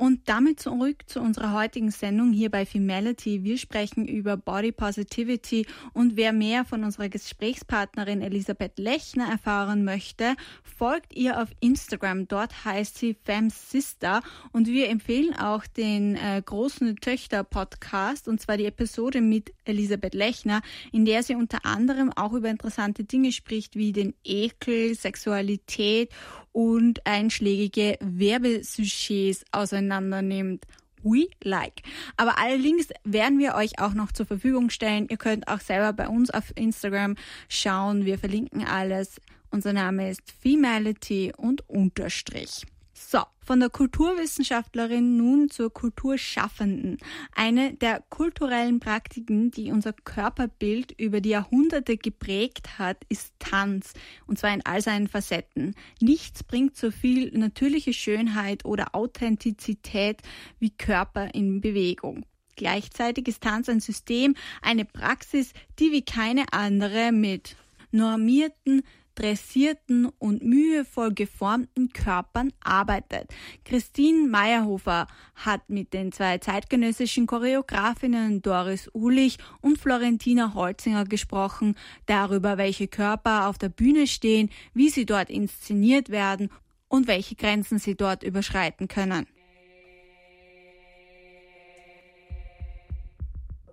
Und 0.00 0.30
damit 0.30 0.60
zurück 0.60 1.02
zu 1.10 1.20
unserer 1.20 1.52
heutigen 1.52 1.90
Sendung 1.90 2.32
hier 2.32 2.50
bei 2.50 2.64
Femality. 2.64 3.44
Wir 3.44 3.58
sprechen 3.58 4.08
über 4.08 4.38
Body 4.38 4.72
Positivity 4.72 5.66
und 5.92 6.16
wer 6.16 6.32
mehr 6.32 6.64
von 6.64 6.84
unserer 6.84 7.10
Gesprächspartnerin 7.10 8.22
Elisabeth 8.22 8.78
Lechner 8.78 9.28
erfahren 9.30 9.84
möchte, 9.84 10.36
folgt 10.62 11.14
ihr 11.14 11.42
auf 11.42 11.50
Instagram. 11.60 12.28
Dort 12.28 12.64
heißt 12.64 12.96
sie 12.96 13.12
FemSister 13.12 14.22
und 14.52 14.68
wir 14.68 14.88
empfehlen 14.88 15.34
auch 15.36 15.66
den 15.66 16.16
äh, 16.16 16.40
großen 16.42 16.96
Töchter 16.96 17.44
Podcast 17.44 18.26
und 18.26 18.40
zwar 18.40 18.56
die 18.56 18.64
Episode 18.64 19.20
mit 19.20 19.52
Elisabeth 19.66 20.14
Lechner, 20.14 20.62
in 20.92 21.04
der 21.04 21.22
sie 21.22 21.34
unter 21.34 21.66
anderem 21.66 22.10
auch 22.16 22.32
über 22.32 22.48
interessante 22.48 23.04
Dinge 23.04 23.32
spricht, 23.32 23.76
wie 23.76 23.92
den 23.92 24.14
Ekel, 24.24 24.94
Sexualität 24.94 26.08
und 26.52 27.06
einschlägige 27.06 27.96
Werbesujets 28.00 29.44
auseinander 29.52 29.89
nimmt. 29.98 30.66
We 31.02 31.28
like. 31.42 31.82
Aber 32.16 32.38
alle 32.38 32.56
Links 32.56 32.88
werden 33.04 33.38
wir 33.38 33.54
euch 33.54 33.78
auch 33.78 33.94
noch 33.94 34.12
zur 34.12 34.26
Verfügung 34.26 34.70
stellen. 34.70 35.06
Ihr 35.08 35.16
könnt 35.16 35.48
auch 35.48 35.60
selber 35.60 35.92
bei 35.92 36.08
uns 36.08 36.30
auf 36.30 36.52
Instagram 36.56 37.16
schauen. 37.48 38.04
Wir 38.04 38.18
verlinken 38.18 38.64
alles. 38.64 39.20
Unser 39.50 39.72
Name 39.72 40.10
ist 40.10 40.22
Femality 40.42 41.32
und 41.36 41.68
Unterstrich. 41.68 42.66
So, 43.02 43.22
von 43.40 43.60
der 43.60 43.70
Kulturwissenschaftlerin 43.70 45.16
nun 45.16 45.48
zur 45.48 45.72
Kulturschaffenden. 45.72 46.98
Eine 47.34 47.72
der 47.72 48.04
kulturellen 48.10 48.78
Praktiken, 48.78 49.50
die 49.50 49.72
unser 49.72 49.94
Körperbild 49.94 50.92
über 51.00 51.22
die 51.22 51.30
Jahrhunderte 51.30 51.96
geprägt 51.96 52.78
hat, 52.78 52.98
ist 53.08 53.32
Tanz, 53.38 53.94
und 54.26 54.38
zwar 54.38 54.52
in 54.52 54.64
all 54.66 54.82
seinen 54.82 55.08
Facetten. 55.08 55.74
Nichts 56.00 56.44
bringt 56.44 56.76
so 56.76 56.90
viel 56.90 57.36
natürliche 57.36 57.94
Schönheit 57.94 58.64
oder 58.66 58.94
Authentizität 58.94 60.20
wie 60.58 60.70
Körper 60.70 61.34
in 61.34 61.62
Bewegung. 61.62 62.26
Gleichzeitig 62.56 63.26
ist 63.28 63.42
Tanz 63.42 63.70
ein 63.70 63.80
System, 63.80 64.36
eine 64.60 64.84
Praxis, 64.84 65.54
die 65.78 65.90
wie 65.90 66.02
keine 66.02 66.52
andere 66.52 67.12
mit 67.12 67.56
normierten, 67.92 68.82
dressierten 69.14 70.06
und 70.18 70.42
mühevoll 70.42 71.12
geformten 71.12 71.92
Körpern 71.92 72.52
arbeitet. 72.60 73.30
Christine 73.64 74.28
Meyerhofer 74.28 75.06
hat 75.34 75.68
mit 75.68 75.92
den 75.92 76.12
zwei 76.12 76.38
zeitgenössischen 76.38 77.26
Choreografinnen 77.26 78.42
Doris 78.42 78.90
Ulich 78.92 79.38
und 79.60 79.78
Florentina 79.78 80.54
Holzinger 80.54 81.04
gesprochen, 81.04 81.76
darüber, 82.06 82.58
welche 82.58 82.88
Körper 82.88 83.48
auf 83.48 83.58
der 83.58 83.68
Bühne 83.68 84.06
stehen, 84.06 84.50
wie 84.74 84.88
sie 84.88 85.06
dort 85.06 85.30
inszeniert 85.30 86.10
werden 86.10 86.50
und 86.88 87.06
welche 87.06 87.36
Grenzen 87.36 87.78
sie 87.78 87.94
dort 87.94 88.22
überschreiten 88.22 88.88
können. 88.88 89.26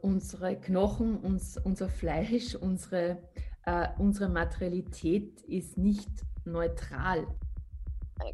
Unsere 0.02 0.56
Knochen, 0.56 1.18
uns, 1.18 1.58
unser 1.58 1.90
Fleisch, 1.90 2.56
unsere 2.56 3.18
äh, 3.68 3.90
unsere 3.98 4.30
Materialität 4.30 5.42
ist 5.42 5.78
nicht 5.78 6.10
neutral. 6.46 7.28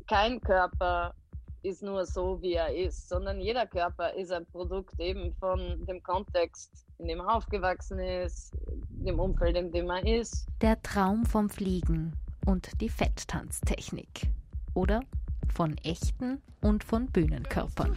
Kein 0.07 0.39
Körper 0.39 1.15
ist 1.63 1.81
nur 1.81 2.05
so, 2.05 2.39
wie 2.41 2.53
er 2.53 2.73
ist, 2.73 3.09
sondern 3.09 3.39
jeder 3.39 3.65
Körper 3.65 4.13
ist 4.13 4.31
ein 4.31 4.45
Produkt 4.45 4.99
eben 4.99 5.33
von 5.33 5.83
dem 5.87 6.03
Kontext, 6.03 6.85
in 6.99 7.07
dem 7.07 7.19
er 7.19 7.35
aufgewachsen 7.35 7.97
ist, 7.99 8.53
dem 8.89 9.19
Umfeld, 9.19 9.57
in 9.57 9.71
dem 9.71 9.89
er 9.89 10.05
ist. 10.05 10.45
Der 10.61 10.79
Traum 10.83 11.25
vom 11.25 11.49
Fliegen 11.49 12.13
und 12.45 12.69
die 12.79 12.89
Fetttanztechnik. 12.89 14.29
Oder 14.75 15.01
von 15.51 15.77
echten 15.79 16.41
und 16.61 16.83
von 16.83 17.07
Bühnenkörpern. 17.07 17.95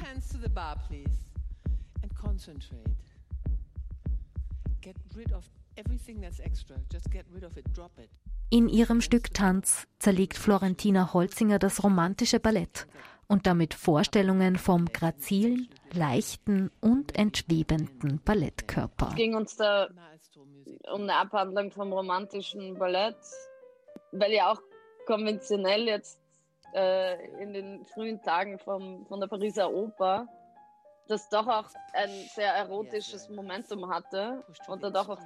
Get 4.81 4.97
rid 5.17 5.33
of 5.33 5.51
in 8.51 8.69
ihrem 8.69 9.01
Stück 9.01 9.35
Tanz 9.35 9.87
zerlegt 9.99 10.39
Florentina 10.39 11.13
Holzinger 11.13 11.59
das 11.59 11.83
romantische 11.83 12.41
Ballett 12.41 12.87
und 13.29 13.47
damit 13.47 13.75
Vorstellungen 13.75 14.57
vom 14.57 14.87
grazilen, 14.87 15.69
leichten 15.93 16.71
und 16.81 17.19
entschwebenden 17.19 18.23
Ballettkörper. 18.25 19.09
Es 19.11 19.15
ging 19.17 19.35
uns 19.35 19.57
da 19.57 19.89
um 20.93 21.03
eine 21.03 21.17
Abhandlung 21.17 21.73
vom 21.73 21.93
romantischen 21.93 22.79
Ballett, 22.79 23.17
weil 24.13 24.33
ja 24.33 24.53
auch 24.53 24.63
konventionell 25.07 25.87
jetzt 25.89 26.21
äh, 26.73 27.43
in 27.43 27.53
den 27.53 27.85
frühen 27.87 28.23
Tagen 28.23 28.59
vom, 28.61 29.07
von 29.07 29.21
der 29.21 29.27
Pariser 29.27 29.73
Oper 29.73 30.29
das 31.09 31.29
doch 31.29 31.47
auch 31.47 31.67
ein 31.93 32.11
sehr 32.35 32.53
erotisches 32.53 33.29
Momentum 33.29 33.89
hatte 33.89 34.45
und 34.67 34.83
da 34.83 34.91
doch 34.91 35.09
auch 35.09 35.21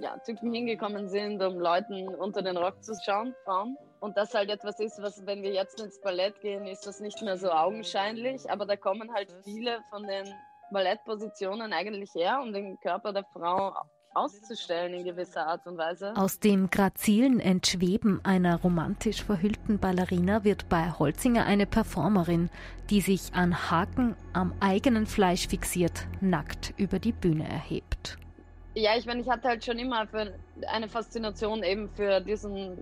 ja, 0.00 0.16
Typen 0.18 0.52
hingekommen 0.52 1.08
sind, 1.08 1.42
um 1.42 1.58
Leuten 1.58 2.08
unter 2.16 2.42
den 2.42 2.56
Rock 2.56 2.82
zu 2.82 2.94
schauen, 3.04 3.34
Frauen. 3.44 3.76
Und 4.00 4.16
das 4.16 4.34
halt 4.34 4.50
etwas 4.50 4.78
ist, 4.80 5.00
was, 5.02 5.24
wenn 5.26 5.42
wir 5.42 5.52
jetzt 5.52 5.80
ins 5.80 6.00
Ballett 6.00 6.40
gehen, 6.40 6.66
ist 6.66 6.86
das 6.86 7.00
nicht 7.00 7.22
mehr 7.22 7.36
so 7.36 7.50
augenscheinlich, 7.50 8.50
aber 8.50 8.66
da 8.66 8.76
kommen 8.76 9.12
halt 9.14 9.34
viele 9.42 9.80
von 9.90 10.06
den 10.06 10.26
Ballettpositionen 10.70 11.72
eigentlich 11.72 12.14
her, 12.14 12.40
um 12.42 12.52
den 12.52 12.78
Körper 12.80 13.12
der 13.12 13.24
Frau 13.32 13.72
auszustellen 14.16 14.94
in 14.94 15.04
gewisser 15.04 15.46
Art 15.46 15.66
und 15.66 15.76
Weise. 15.76 16.16
Aus 16.16 16.40
dem 16.40 16.70
grazilen 16.70 17.38
Entschweben 17.38 18.20
einer 18.24 18.60
romantisch 18.60 19.22
verhüllten 19.22 19.78
Ballerina 19.78 20.42
wird 20.42 20.68
bei 20.68 20.90
Holzinger 20.90 21.44
eine 21.44 21.66
Performerin, 21.66 22.50
die 22.88 23.02
sich 23.02 23.34
an 23.34 23.70
Haken 23.70 24.16
am 24.32 24.54
eigenen 24.60 25.06
Fleisch 25.06 25.48
fixiert, 25.48 26.06
nackt 26.20 26.72
über 26.78 26.98
die 26.98 27.12
Bühne 27.12 27.46
erhebt. 27.48 28.18
Ja, 28.78 28.90
ich 28.94 29.06
meine, 29.06 29.22
ich 29.22 29.28
hatte 29.28 29.48
halt 29.48 29.64
schon 29.64 29.78
immer 29.78 30.06
eine 30.68 30.86
Faszination 30.86 31.62
eben 31.62 31.88
für 31.88 32.20
diesen 32.20 32.76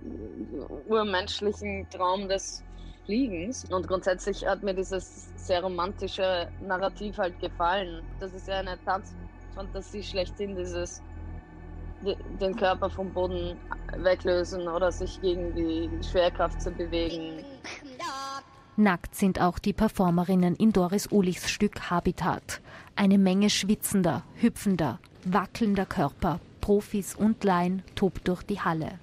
urmenschlichen 0.89 1.87
Traum 1.89 2.27
des 2.27 2.65
Fliegens. 3.05 3.63
Und 3.71 3.87
grundsätzlich 3.87 4.45
hat 4.45 4.61
mir 4.61 4.73
dieses 4.73 5.29
sehr 5.37 5.63
romantische 5.63 6.49
Narrativ 6.67 7.17
halt 7.17 7.39
gefallen. 7.39 8.03
Das 8.19 8.33
ist 8.33 8.45
ja 8.49 8.55
eine 8.55 8.77
Tanzfantasie 8.83 10.03
schlechthin, 10.03 10.57
dieses 10.57 11.01
den 12.41 12.55
Körper 12.57 12.89
vom 12.89 13.13
Boden 13.13 13.57
weglösen 13.95 14.67
oder 14.67 14.91
sich 14.91 15.21
gegen 15.21 15.55
die 15.55 15.89
Schwerkraft 16.03 16.61
zu 16.61 16.71
bewegen. 16.71 17.45
Nackt 18.75 19.15
sind 19.15 19.39
auch 19.39 19.59
die 19.59 19.71
Performerinnen 19.71 20.57
in 20.57 20.73
Doris 20.73 21.09
Ulichs 21.09 21.49
Stück 21.49 21.89
Habitat. 21.89 22.59
Eine 22.97 23.17
Menge 23.17 23.49
schwitzender, 23.49 24.23
hüpfender, 24.35 24.99
wackelnder 25.25 25.85
Körper, 25.85 26.39
Profis 26.61 27.15
und 27.15 27.43
Laien 27.43 27.83
tobt 27.95 28.27
durch 28.27 28.43
die 28.43 28.61
Halle. 28.61 28.99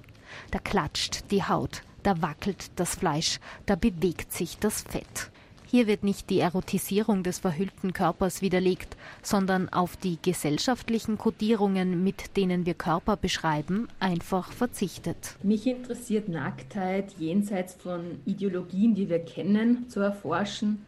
Da 0.50 0.58
klatscht 0.58 1.30
die 1.30 1.44
Haut, 1.44 1.82
da 2.02 2.22
wackelt 2.22 2.70
das 2.76 2.94
Fleisch, 2.94 3.38
da 3.66 3.74
bewegt 3.74 4.32
sich 4.32 4.58
das 4.58 4.82
Fett. 4.82 5.30
Hier 5.72 5.87
wird 5.87 6.02
nicht 6.04 6.28
die 6.28 6.40
Erotisierung 6.40 7.22
des 7.22 7.38
verhüllten 7.38 7.94
Körpers 7.94 8.42
widerlegt, 8.42 8.94
sondern 9.22 9.70
auf 9.70 9.96
die 9.96 10.18
gesellschaftlichen 10.20 11.16
Kodierungen, 11.16 12.04
mit 12.04 12.37
denen 12.37 12.66
wir 12.66 12.74
Körper 12.74 13.16
beschreiben, 13.16 13.88
einfach 13.98 14.52
verzichtet. 14.52 15.37
Mich 15.42 15.66
interessiert 15.66 16.28
Nacktheit 16.28 17.14
jenseits 17.18 17.72
von 17.72 18.20
Ideologien, 18.26 18.94
die 18.94 19.08
wir 19.08 19.24
kennen, 19.24 19.88
zu 19.88 20.00
erforschen 20.00 20.85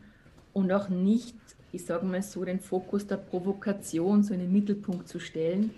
und 0.52 0.70
auch 0.70 0.90
nicht, 0.90 1.34
ich 1.74 1.84
sage 1.84 2.06
mal 2.06 2.22
so, 2.22 2.44
den 2.44 2.60
Fokus 2.60 3.06
der 3.06 3.16
Provokation 3.16 4.22
so 4.22 4.32
in 4.32 4.40
den 4.40 4.52
Mittelpunkt 4.52 5.08
zu 5.08 5.18
stellen, 5.18 5.70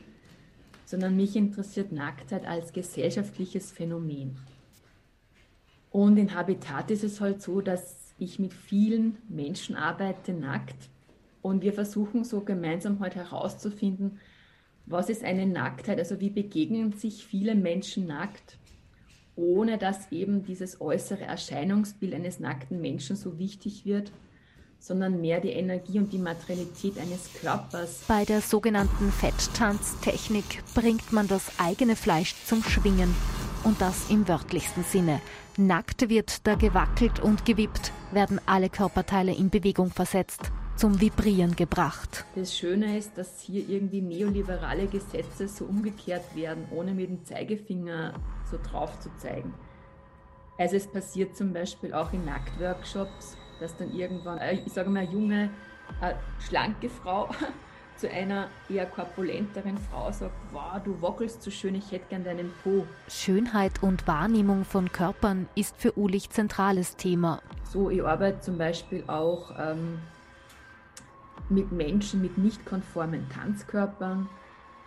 sondern 0.85 1.17
mich 1.17 1.35
interessiert 1.37 1.91
Nacktheit 1.93 2.47
als 2.47 2.73
gesellschaftliches 2.73 3.73
Phänomen. 3.73 4.37
Und 5.91 6.19
in 6.19 6.35
Habitat 6.35 6.91
ist 6.91 7.05
es 7.05 7.21
halt 7.21 7.41
so, 7.41 7.61
dass 7.61 8.15
ich 8.19 8.39
mit 8.39 8.53
vielen 8.53 9.19
Menschen 9.29 9.77
arbeite 9.77 10.33
nackt 10.33 10.91
und 11.43 11.63
wir 11.63 11.73
versuchen 11.73 12.25
so 12.25 12.41
gemeinsam 12.41 13.01
halt 13.01 13.15
herauszufinden, 13.15 14.21
was 14.85 15.09
ist 15.09 15.25
eine 15.25 15.47
Nacktheit, 15.47 15.99
also 15.99 16.21
wie 16.21 16.31
begegnen 16.31 16.93
sich 16.93 17.27
viele 17.27 17.55
Menschen 17.55 18.07
nackt, 18.07 18.59
ohne 19.35 19.79
dass 19.79 20.13
eben 20.13 20.45
dieses 20.45 20.81
äußere 20.81 21.25
Erscheinungsbild 21.25 22.15
eines 22.15 22.39
nackten 22.41 22.81
Menschen 22.81 23.17
so 23.17 23.39
wichtig 23.39 23.85
wird, 23.85 24.13
sondern 24.79 25.21
mehr 25.21 25.41
die 25.41 25.51
Energie 25.51 25.99
und 25.99 26.12
die 26.12 26.19
Materialität 26.19 26.99
eines 26.99 27.29
Körpers. 27.41 28.03
Bei 28.07 28.25
der 28.25 28.41
sogenannten 28.41 29.11
Fetttanztechnik 29.11 30.62
bringt 30.75 31.12
man 31.12 31.29
das 31.29 31.59
eigene 31.59 31.97
Fleisch 31.97 32.35
zum 32.45 32.62
Schwingen 32.62 33.15
Und 33.65 33.81
das 33.81 34.11
im 34.11 34.29
wörtlichsten 34.29 34.85
Sinne. 34.85 35.21
Nackt 35.57 36.09
wird 36.09 36.47
da 36.47 36.55
gewackelt 36.55 37.19
und 37.19 37.45
gewippt, 37.45 37.93
werden 38.12 38.41
alle 38.47 38.69
Körperteile 38.69 39.35
in 39.35 39.51
Bewegung 39.51 39.90
versetzt, 39.90 40.53
zum 40.77 41.00
Vibrieren 41.00 41.57
gebracht. 41.57 42.25
Das 42.35 42.57
Schöne 42.57 42.96
ist, 42.98 43.17
dass 43.17 43.40
hier 43.40 43.69
irgendwie 43.69 44.03
neoliberale 44.03 44.87
Gesetze 44.87 45.48
so 45.48 45.65
umgekehrt 45.65 46.37
werden, 46.37 46.67
ohne 46.71 46.92
mit 46.92 47.09
dem 47.09 47.25
Zeigefinger 47.25 48.15
so 48.50 48.59
drauf 48.71 49.00
zu 49.00 49.09
zeigen. 49.17 49.55
Also 50.59 50.77
es 50.77 50.87
passiert 50.87 51.37
zum 51.37 51.53
Beispiel 51.53 51.92
auch 51.92 52.13
in 52.13 52.25
Nacktworkshops, 52.25 53.37
dass 53.61 53.77
dann 53.77 53.92
irgendwann, 53.92 54.38
äh, 54.38 54.61
ich 54.65 54.73
sage 54.73 54.90
mal, 54.90 55.00
eine 55.00 55.13
junge, 55.13 55.50
eine 56.00 56.13
äh, 56.13 56.17
schlanke 56.40 56.88
Frau 56.88 57.29
zu 57.96 58.11
einer 58.11 58.48
eher 58.69 58.87
korpulenteren 58.87 59.79
Frau 59.79 60.11
sagt, 60.13 60.35
wow, 60.52 60.81
du 60.85 61.00
wackelst 61.00 61.42
so 61.42 61.50
schön, 61.50 61.75
ich 61.75 61.90
hätte 61.92 62.07
gern 62.11 62.25
deinen 62.25 62.52
Po. 62.63 62.87
Schönheit 63.09 63.83
und 63.83 64.07
Wahrnehmung 64.07 64.65
von 64.65 64.92
Körpern 64.92 65.48
ist 65.54 65.77
für 65.77 65.98
Ulich 65.98 66.31
zentrales 66.31 66.96
Thema. 66.96 67.40
So, 67.65 67.90
ich 67.90 68.04
arbeite 68.04 68.40
zum 68.40 68.59
Beispiel 68.59 69.02
auch 69.07 69.52
ähm, 69.59 69.98
mit 71.48 71.73
Menschen 71.73 72.21
mit 72.21 72.37
nicht 72.38 72.65
konformen 72.67 73.29
Tanzkörpern, 73.31 74.29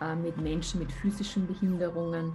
äh, 0.00 0.14
mit 0.14 0.36
Menschen 0.38 0.80
mit 0.80 0.92
physischen 0.92 1.46
Behinderungen 1.46 2.32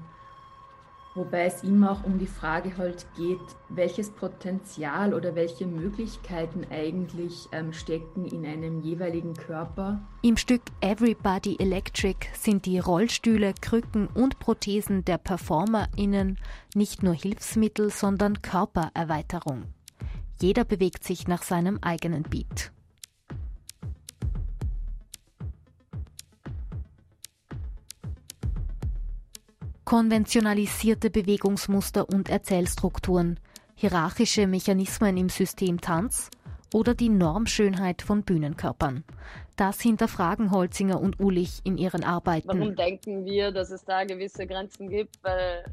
Wobei 1.15 1.45
es 1.45 1.63
immer 1.63 1.91
auch 1.93 2.03
um 2.03 2.19
die 2.19 2.27
Frage 2.27 2.75
halt 2.77 3.05
geht, 3.15 3.39
welches 3.69 4.09
Potenzial 4.09 5.13
oder 5.13 5.33
welche 5.33 5.65
Möglichkeiten 5.65 6.67
eigentlich 6.69 7.47
ähm, 7.53 7.71
stecken 7.71 8.25
in 8.25 8.45
einem 8.45 8.81
jeweiligen 8.81 9.33
Körper. 9.33 10.01
Im 10.21 10.35
Stück 10.35 10.61
Everybody 10.81 11.55
Electric 11.57 12.27
sind 12.33 12.65
die 12.65 12.79
Rollstühle, 12.79 13.53
Krücken 13.61 14.07
und 14.07 14.39
Prothesen 14.39 15.05
der 15.05 15.17
PerformerInnen 15.17 16.37
nicht 16.75 17.01
nur 17.01 17.13
Hilfsmittel, 17.13 17.91
sondern 17.91 18.41
Körpererweiterung. 18.41 19.63
Jeder 20.41 20.65
bewegt 20.65 21.05
sich 21.05 21.29
nach 21.29 21.43
seinem 21.43 21.79
eigenen 21.81 22.23
Beat. 22.23 22.73
Konventionalisierte 29.85 31.11
Bewegungsmuster 31.11 32.09
und 32.09 32.29
Erzählstrukturen, 32.29 33.39
hierarchische 33.75 34.47
Mechanismen 34.47 35.15
im 35.15 35.29
System 35.29 35.79
Tanz 35.79 36.31
oder 36.73 36.95
die 36.95 37.09
Normschönheit 37.09 38.01
von 38.01 38.23
Bühnenkörpern. 38.23 39.03
Das 39.55 39.79
hinterfragen 39.79 40.49
Holzinger 40.51 40.99
und 40.99 41.19
Ulich 41.19 41.61
in 41.63 41.77
ihren 41.77 42.03
Arbeiten. 42.03 42.47
Warum 42.47 42.75
denken 42.75 43.25
wir, 43.25 43.51
dass 43.51 43.69
es 43.69 43.85
da 43.85 44.03
gewisse 44.03 44.47
Grenzen 44.47 44.89
gibt? 44.89 45.23
Weil 45.23 45.63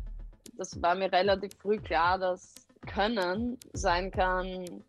das 0.59 0.81
war 0.83 0.95
mir 0.95 1.11
relativ 1.11 1.53
früh 1.59 1.79
klar, 1.79 2.19
dass 2.19 2.55
Können 2.87 3.57
sein 3.73 4.11
kann, 4.11 4.83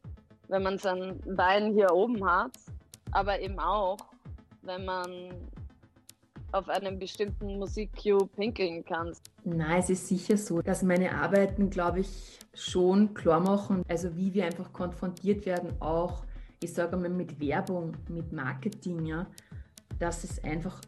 wenn 0.49 0.63
man 0.63 0.77
sein 0.77 1.19
Bein 1.25 1.73
hier 1.73 1.91
oben 1.93 2.25
hat, 2.29 2.51
aber 3.11 3.39
eben 3.39 3.59
auch, 3.59 3.97
wenn 4.63 4.83
man 4.83 5.09
auf 6.53 6.69
einem 6.69 6.99
bestimmten 6.99 7.57
Musikcue 7.57 8.27
pinkeln 8.27 8.85
kannst. 8.85 9.31
Nein, 9.43 9.79
es 9.79 9.89
ist 9.89 10.07
sicher 10.07 10.37
so, 10.37 10.61
dass 10.61 10.83
meine 10.83 11.13
Arbeiten, 11.15 11.69
glaube 11.69 12.01
ich, 12.01 12.39
schon 12.53 13.13
klar 13.13 13.39
machen, 13.39 13.83
also 13.87 14.15
wie 14.15 14.33
wir 14.33 14.45
einfach 14.45 14.71
konfrontiert 14.71 15.45
werden, 15.45 15.73
auch, 15.81 16.23
ich 16.61 16.73
sage 16.73 16.95
mal, 16.95 17.09
mit 17.09 17.39
Werbung, 17.39 17.97
mit 18.07 18.31
Marketing, 18.31 19.05
ja, 19.05 19.27
dass 19.99 20.23
es 20.23 20.43
einfach 20.43 20.79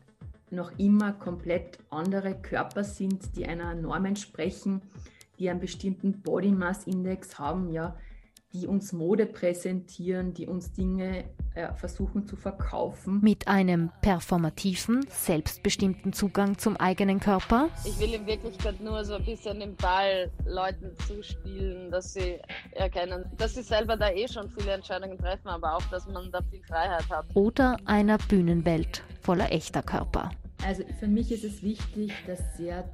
noch 0.51 0.71
immer 0.77 1.13
komplett 1.13 1.79
andere 1.89 2.35
Körper 2.35 2.83
sind, 2.83 3.35
die 3.35 3.45
einer 3.45 3.73
Norm 3.73 4.05
entsprechen, 4.05 4.81
die 5.39 5.49
einen 5.49 5.59
bestimmten 5.59 6.21
Body 6.21 6.51
Mass 6.51 6.85
Index 6.85 7.39
haben, 7.39 7.71
ja, 7.71 7.97
die 8.55 8.67
uns 8.67 8.93
Mode 8.93 9.25
präsentieren, 9.25 10.33
die 10.33 10.47
uns 10.47 10.71
Dinge 10.71 11.25
äh, 11.55 11.73
versuchen 11.73 12.25
zu 12.25 12.35
verkaufen. 12.37 13.19
Mit 13.21 13.47
einem 13.47 13.91
performativen, 14.01 15.05
selbstbestimmten 15.09 16.13
Zugang 16.13 16.57
zum 16.57 16.77
eigenen 16.77 17.19
Körper. 17.19 17.69
Ich 17.83 17.99
will 17.99 18.13
in 18.13 18.25
Wirklichkeit 18.25 18.79
nur 18.79 19.03
so 19.03 19.15
ein 19.15 19.25
bisschen 19.25 19.59
den 19.59 19.75
Ball 19.75 20.31
Leuten 20.45 20.91
zuspielen, 21.05 21.91
dass 21.91 22.13
sie 22.13 22.39
erkennen, 22.71 23.25
dass 23.37 23.55
sie 23.55 23.63
selber 23.63 23.97
da 23.97 24.09
eh 24.09 24.27
schon 24.27 24.49
viele 24.49 24.71
Entscheidungen 24.71 25.17
treffen, 25.17 25.47
aber 25.49 25.75
auch, 25.75 25.83
dass 25.91 26.07
man 26.07 26.31
da 26.31 26.41
viel 26.49 26.63
Freiheit 26.63 27.09
hat. 27.09 27.25
Oder 27.33 27.77
einer 27.85 28.17
Bühnenwelt 28.17 29.03
voller 29.21 29.51
echter 29.51 29.81
Körper. 29.81 30.31
Also 30.65 30.83
für 30.99 31.07
mich 31.07 31.31
ist 31.31 31.43
es 31.43 31.61
wichtig, 31.61 32.13
dass 32.25 32.39
sehr 32.57 32.85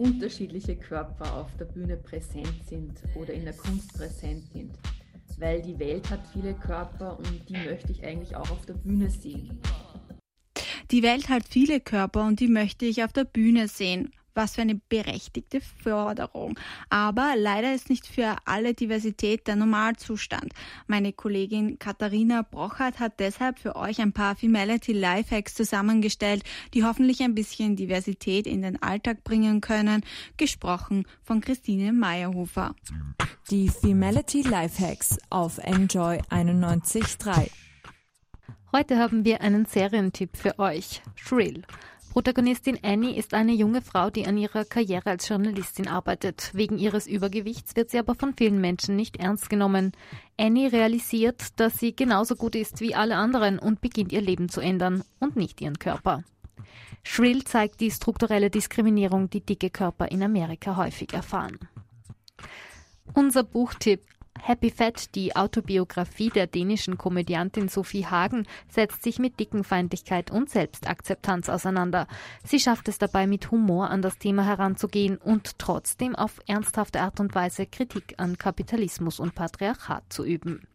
unterschiedliche 0.00 0.76
Körper 0.76 1.34
auf 1.34 1.54
der 1.58 1.66
Bühne 1.66 1.96
präsent 1.96 2.64
sind 2.66 3.02
oder 3.14 3.34
in 3.34 3.44
der 3.44 3.54
Kunst 3.54 3.92
präsent 3.92 4.50
sind. 4.52 4.72
Weil 5.38 5.62
die 5.62 5.78
Welt 5.78 6.10
hat 6.10 6.20
viele 6.32 6.54
Körper 6.54 7.18
und 7.18 7.48
die 7.48 7.56
möchte 7.56 7.92
ich 7.92 8.04
eigentlich 8.04 8.34
auch 8.34 8.50
auf 8.50 8.64
der 8.66 8.74
Bühne 8.74 9.10
sehen. 9.10 9.60
Die 10.90 11.02
Welt 11.02 11.28
hat 11.28 11.44
viele 11.48 11.80
Körper 11.80 12.24
und 12.24 12.40
die 12.40 12.48
möchte 12.48 12.84
ich 12.84 13.04
auf 13.04 13.12
der 13.12 13.24
Bühne 13.24 13.68
sehen 13.68 14.10
was 14.34 14.54
für 14.54 14.62
eine 14.62 14.80
berechtigte 14.88 15.60
Forderung. 15.60 16.58
Aber 16.88 17.34
leider 17.36 17.74
ist 17.74 17.90
nicht 17.90 18.06
für 18.06 18.36
alle 18.44 18.74
Diversität 18.74 19.46
der 19.46 19.56
Normalzustand. 19.56 20.52
Meine 20.86 21.12
Kollegin 21.12 21.78
Katharina 21.78 22.42
Brochert 22.42 23.00
hat 23.00 23.20
deshalb 23.20 23.58
für 23.58 23.76
euch 23.76 24.00
ein 24.00 24.12
paar 24.12 24.36
Femality 24.36 24.92
Lifehacks 24.92 25.54
zusammengestellt, 25.54 26.44
die 26.74 26.84
hoffentlich 26.84 27.22
ein 27.22 27.34
bisschen 27.34 27.76
Diversität 27.76 28.46
in 28.46 28.62
den 28.62 28.82
Alltag 28.82 29.24
bringen 29.24 29.60
können, 29.60 30.04
gesprochen 30.36 31.06
von 31.22 31.40
Christine 31.40 31.92
Meyerhofer. 31.92 32.74
Die 33.50 33.68
Femality 33.68 34.42
Lifehacks 34.42 35.18
auf 35.30 35.58
Enjoy 35.58 36.18
91.3. 36.30 37.50
Heute 38.72 38.98
haben 38.98 39.24
wir 39.24 39.40
einen 39.40 39.66
Serientipp 39.66 40.36
für 40.36 40.56
euch. 40.60 41.02
Shrill. 41.16 41.64
Protagonistin 42.10 42.76
Annie 42.82 43.14
ist 43.14 43.34
eine 43.34 43.52
junge 43.52 43.82
Frau, 43.82 44.10
die 44.10 44.26
an 44.26 44.36
ihrer 44.36 44.64
Karriere 44.64 45.10
als 45.10 45.28
Journalistin 45.28 45.86
arbeitet. 45.86 46.50
Wegen 46.54 46.76
ihres 46.76 47.06
Übergewichts 47.06 47.76
wird 47.76 47.90
sie 47.90 48.00
aber 48.00 48.16
von 48.16 48.34
vielen 48.36 48.60
Menschen 48.60 48.96
nicht 48.96 49.18
ernst 49.18 49.48
genommen. 49.48 49.92
Annie 50.36 50.72
realisiert, 50.72 51.60
dass 51.60 51.78
sie 51.78 51.94
genauso 51.94 52.34
gut 52.34 52.56
ist 52.56 52.80
wie 52.80 52.96
alle 52.96 53.14
anderen 53.14 53.60
und 53.60 53.80
beginnt 53.80 54.10
ihr 54.10 54.22
Leben 54.22 54.48
zu 54.48 54.60
ändern 54.60 55.04
und 55.20 55.36
nicht 55.36 55.60
ihren 55.60 55.78
Körper. 55.78 56.24
Shrill 57.04 57.44
zeigt 57.44 57.80
die 57.80 57.92
strukturelle 57.92 58.50
Diskriminierung, 58.50 59.30
die 59.30 59.40
dicke 59.40 59.70
Körper 59.70 60.10
in 60.10 60.24
Amerika 60.24 60.76
häufig 60.76 61.14
erfahren. 61.14 61.60
Unser 63.14 63.44
Buchtipp 63.44 64.02
Happy 64.42 64.70
Fat, 64.70 65.14
die 65.14 65.36
Autobiografie 65.36 66.30
der 66.30 66.46
dänischen 66.46 66.96
Komödiantin 66.96 67.68
Sophie 67.68 68.06
Hagen, 68.06 68.46
setzt 68.68 69.02
sich 69.02 69.18
mit 69.18 69.38
Dickenfeindlichkeit 69.38 70.30
und 70.30 70.48
Selbstakzeptanz 70.48 71.48
auseinander. 71.48 72.06
Sie 72.44 72.58
schafft 72.58 72.88
es 72.88 72.98
dabei, 72.98 73.26
mit 73.26 73.50
Humor 73.50 73.90
an 73.90 74.02
das 74.02 74.18
Thema 74.18 74.44
heranzugehen 74.44 75.18
und 75.18 75.58
trotzdem 75.58 76.16
auf 76.16 76.40
ernsthafte 76.46 77.00
Art 77.00 77.20
und 77.20 77.34
Weise 77.34 77.66
Kritik 77.66 78.14
an 78.16 78.38
Kapitalismus 78.38 79.20
und 79.20 79.34
Patriarchat 79.34 80.04
zu 80.08 80.24
üben. 80.24 80.66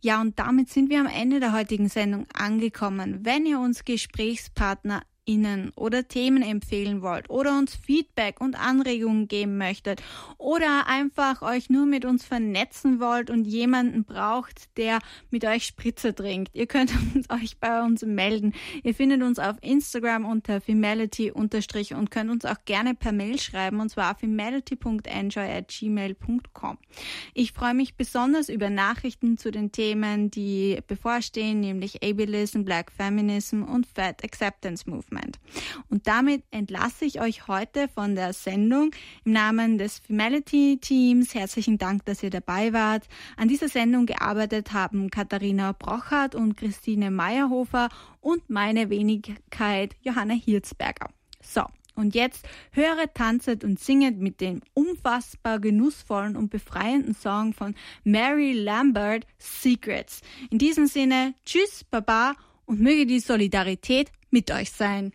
Ja, 0.00 0.20
und 0.20 0.36
damit 0.38 0.68
sind 0.68 0.90
wir 0.90 1.00
am 1.00 1.06
Ende 1.06 1.40
der 1.40 1.54
heutigen 1.54 1.88
Sendung 1.88 2.26
angekommen. 2.34 3.20
Wenn 3.22 3.46
ihr 3.46 3.58
uns 3.58 3.86
Gesprächspartner 3.86 5.00
Ihnen 5.26 5.72
oder 5.76 6.06
Themen 6.06 6.42
empfehlen 6.42 7.00
wollt 7.02 7.30
oder 7.30 7.58
uns 7.58 7.74
Feedback 7.74 8.40
und 8.40 8.54
Anregungen 8.58 9.26
geben 9.28 9.56
möchtet 9.56 10.02
oder 10.38 10.86
einfach 10.86 11.42
euch 11.42 11.68
nur 11.70 11.86
mit 11.86 12.04
uns 12.04 12.24
vernetzen 12.24 13.00
wollt 13.00 13.30
und 13.30 13.44
jemanden 13.44 14.04
braucht, 14.04 14.76
der 14.76 14.98
mit 15.30 15.44
euch 15.44 15.66
Spritze 15.66 16.12
trinkt, 16.14 16.54
ihr 16.54 16.66
könnt 16.66 16.92
euch 17.30 17.58
bei 17.58 17.82
uns 17.82 18.02
melden. 18.02 18.52
Ihr 18.82 18.94
findet 18.94 19.22
uns 19.22 19.38
auf 19.38 19.56
Instagram 19.62 20.26
unter 20.26 20.60
femality- 20.60 21.32
und 21.32 21.54
könnt 22.10 22.30
uns 22.30 22.44
auch 22.44 22.64
gerne 22.64 22.94
per 22.94 23.12
Mail 23.12 23.38
schreiben 23.38 23.78
und 23.80 23.90
zwar 23.90 24.10
auf 24.12 24.18
femality.enjoy@gmail.com. 24.18 26.78
Ich 27.32 27.52
freue 27.52 27.74
mich 27.74 27.96
besonders 27.96 28.48
über 28.48 28.70
Nachrichten 28.70 29.36
zu 29.38 29.50
den 29.50 29.72
Themen, 29.72 30.30
die 30.30 30.78
bevorstehen, 30.86 31.58
nämlich 31.60 32.02
Ableism, 32.02 32.64
Black 32.64 32.90
Feminism 32.92 33.62
und 33.62 33.86
Fat 33.86 34.24
Acceptance 34.24 34.88
Movement. 34.88 35.13
Meint. 35.14 35.38
Und 35.88 36.06
damit 36.06 36.44
entlasse 36.50 37.04
ich 37.04 37.20
euch 37.20 37.48
heute 37.48 37.88
von 37.88 38.14
der 38.14 38.32
Sendung 38.32 38.90
im 39.24 39.32
Namen 39.32 39.78
des 39.78 40.00
Femality 40.00 40.78
Teams. 40.80 41.34
Herzlichen 41.34 41.78
Dank, 41.78 42.04
dass 42.04 42.22
ihr 42.22 42.30
dabei 42.30 42.72
wart. 42.72 43.08
An 43.36 43.48
dieser 43.48 43.68
Sendung 43.68 44.06
gearbeitet 44.06 44.72
haben 44.72 45.10
Katharina 45.10 45.72
Brochert 45.72 46.34
und 46.34 46.56
Christine 46.56 47.10
Meyerhofer 47.10 47.88
und 48.20 48.50
meine 48.50 48.90
Wenigkeit 48.90 49.96
Johanna 50.02 50.34
Hirzberger. 50.34 51.08
So, 51.40 51.62
und 51.94 52.14
jetzt 52.14 52.46
höre, 52.72 53.12
tanzet 53.12 53.62
und 53.62 53.78
singet 53.78 54.18
mit 54.18 54.40
dem 54.40 54.62
unfassbar 54.74 55.60
genussvollen 55.60 56.36
und 56.36 56.50
befreienden 56.50 57.14
Song 57.14 57.52
von 57.52 57.74
Mary 58.02 58.52
Lambert 58.52 59.26
Secrets. 59.38 60.20
In 60.50 60.58
diesem 60.58 60.86
Sinne, 60.86 61.34
tschüss, 61.44 61.84
baba 61.84 62.34
und 62.66 62.80
möge 62.80 63.06
die 63.06 63.20
Solidarität 63.20 64.10
mit 64.34 64.50
euch 64.50 64.70
sein. 64.72 65.12